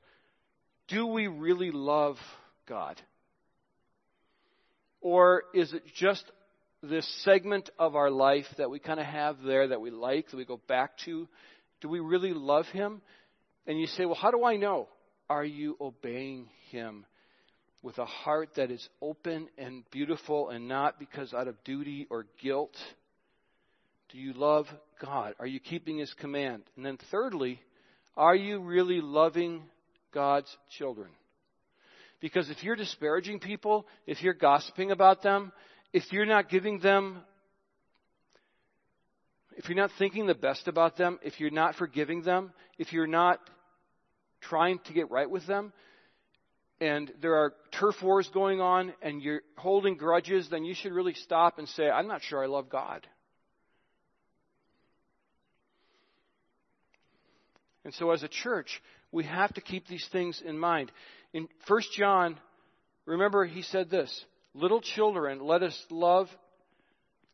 Do 0.89 1.09
we 1.09 1.27
really 1.27 1.73
love 1.73 2.17
God? 2.69 3.03
Or 5.01 5.43
is 5.53 5.73
it 5.73 5.83
just 5.97 6.25
this 6.83 7.07
segment 7.25 7.69
of 7.81 7.97
our 7.97 8.11
life 8.11 8.47
that 8.59 8.71
we 8.71 8.79
kind 8.79 9.01
of 9.01 9.07
have 9.07 9.43
there 9.43 9.69
that 9.69 9.81
we 9.81 9.91
like, 9.91 10.31
that 10.31 10.37
we 10.37 10.45
go 10.45 10.61
back 10.69 10.93
to? 11.05 11.27
Do 11.81 11.89
we 11.89 11.99
really 11.99 12.33
love 12.33 12.67
Him? 12.67 13.03
And 13.67 13.81
you 13.81 13.89
say, 13.89 14.05
well, 14.05 14.15
how 14.15 14.31
do 14.31 14.45
I 14.45 14.57
know? 14.57 14.89
Are 15.29 15.45
you 15.45 15.77
obeying 15.81 16.49
Him 16.71 17.07
with 17.83 17.99
a 17.99 18.05
heart 18.05 18.51
that 18.57 18.71
is 18.71 18.89
open 19.03 19.49
and 19.59 19.83
beautiful 19.91 20.51
and 20.51 20.69
not 20.69 21.01
because 21.01 21.35
out 21.35 21.49
of 21.49 21.63
duty 21.65 22.07
or 22.09 22.27
guilt? 22.41 22.77
Do 24.11 24.19
you 24.19 24.33
love 24.33 24.67
God? 25.01 25.35
Are 25.39 25.47
you 25.47 25.61
keeping 25.61 25.99
His 25.99 26.13
command? 26.15 26.63
And 26.77 26.85
then, 26.85 26.99
thirdly, 27.11 27.61
are 28.17 28.37
you 28.37 28.61
really 28.61 29.01
loving 29.01 29.63
God's 30.13 30.55
children? 30.79 31.09
Because 32.21 32.49
if 32.51 32.63
you're 32.63 32.77
disparaging 32.77 33.41
people, 33.41 33.87
if 34.07 34.23
you're 34.23 34.35
gossiping 34.35 34.91
about 34.91 35.23
them, 35.23 35.53
if 35.93 36.13
you're 36.13 36.27
not 36.27 36.49
giving 36.49 36.81
them 36.81 37.23
if 39.57 39.69
you're 39.69 39.77
not 39.77 39.91
thinking 39.99 40.27
the 40.27 40.35
best 40.35 40.69
about 40.69 40.97
them, 40.97 41.19
if 41.23 41.41
you're 41.41 41.51
not 41.51 41.77
forgiving 41.77 42.23
them, 42.23 42.53
if 42.79 42.93
you're 42.93 43.07
not 43.07 43.41
trying 44.43 44.79
to 44.85 44.93
get 44.93 45.11
right 45.11 45.29
with 45.29 45.47
them, 45.47 45.73
and 46.79 47.11
there 47.23 47.37
are 47.37 47.55
turf 47.81 47.95
wars 48.03 48.29
going 48.35 48.61
on 48.61 48.93
and 49.01 49.23
you're 49.23 49.41
holding 49.57 49.97
grudges, 49.97 50.47
then 50.51 50.63
you 50.63 50.75
should 50.75 50.93
really 50.93 51.15
stop 51.15 51.59
and 51.59 51.67
say, 51.71 51.89
I'm 51.89 52.07
not 52.07 52.21
sure 52.23 52.43
I 52.43 52.47
love 52.47 52.69
God. 52.69 53.07
And 57.87 57.95
so 57.95 58.11
as 58.11 58.25
a 58.25 58.29
church, 58.29 58.83
we 59.13 59.23
have 59.23 59.55
to 59.55 59.61
keep 59.61 59.87
these 59.87 60.05
things 60.11 60.43
in 60.45 60.59
mind. 60.59 60.91
In 61.33 61.47
1 61.69 61.83
John, 61.97 62.37
remember 63.07 63.45
he 63.45 63.63
said 63.63 63.91
this, 63.91 64.25
little 64.55 64.81
children, 64.81 65.39
let 65.41 65.63
us 65.63 65.81
love 65.89 66.27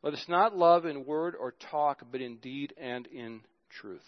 let 0.02 0.14
us 0.14 0.24
not 0.28 0.56
love 0.56 0.84
in 0.84 1.06
word 1.06 1.36
or 1.38 1.54
talk, 1.70 2.02
but 2.10 2.20
in 2.20 2.38
deed 2.38 2.74
and 2.76 3.06
in 3.06 3.40
truth. 3.80 4.02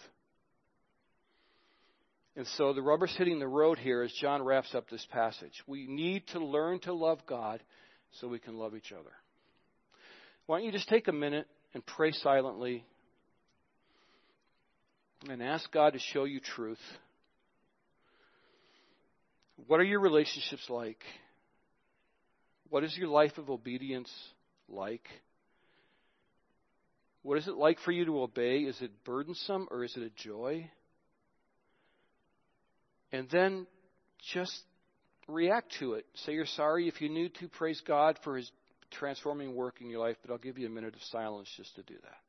And 2.35 2.45
so 2.57 2.73
the 2.73 2.81
rubber's 2.81 3.15
hitting 3.17 3.39
the 3.39 3.47
road 3.47 3.79
here 3.79 4.03
as 4.03 4.11
John 4.19 4.43
wraps 4.43 4.75
up 4.75 4.89
this 4.89 5.07
passage. 5.09 5.53
We 5.67 5.87
need 5.87 6.27
to 6.33 6.43
learn 6.43 6.79
to 6.81 6.93
love 6.93 7.19
God 7.25 7.63
so 8.19 8.27
we 8.27 8.39
can 8.39 8.57
love 8.57 8.75
each 8.75 8.91
other. 8.91 9.13
Why 10.47 10.57
don't 10.57 10.65
you 10.65 10.73
just 10.73 10.89
take 10.89 11.07
a 11.07 11.13
minute 11.13 11.47
and 11.73 11.83
pray 11.85 12.11
silently 12.11 12.83
and 15.29 15.41
ask 15.41 15.71
God 15.71 15.93
to 15.93 15.99
show 15.99 16.23
you 16.23 16.39
truth? 16.39 16.79
What 19.67 19.79
are 19.79 19.83
your 19.83 19.99
relationships 19.99 20.65
like? 20.69 20.99
What 22.69 22.83
is 22.83 22.95
your 22.97 23.07
life 23.07 23.37
of 23.37 23.49
obedience 23.49 24.11
like? 24.67 25.07
What 27.21 27.37
is 27.37 27.47
it 27.47 27.55
like 27.55 27.79
for 27.79 27.91
you 27.91 28.05
to 28.05 28.21
obey? 28.21 28.59
Is 28.59 28.79
it 28.81 28.91
burdensome 29.03 29.67
or 29.71 29.83
is 29.83 29.95
it 29.95 30.03
a 30.03 30.23
joy? 30.23 30.69
And 33.11 33.27
then 33.31 33.65
just 34.33 34.53
react 35.27 35.73
to 35.79 35.93
it. 35.93 36.05
Say 36.25 36.33
you're 36.33 36.45
sorry 36.45 36.87
if 36.87 37.01
you 37.01 37.09
need 37.09 37.33
to. 37.39 37.47
Praise 37.47 37.81
God 37.87 38.19
for 38.23 38.37
His 38.37 38.51
transforming 38.91 39.55
work 39.55 39.81
in 39.81 39.89
your 39.89 39.99
life, 39.99 40.17
but 40.21 40.31
I'll 40.31 40.37
give 40.37 40.57
you 40.57 40.67
a 40.67 40.69
minute 40.69 40.95
of 40.95 41.01
silence 41.03 41.49
just 41.57 41.75
to 41.75 41.83
do 41.83 41.95
that. 42.03 42.24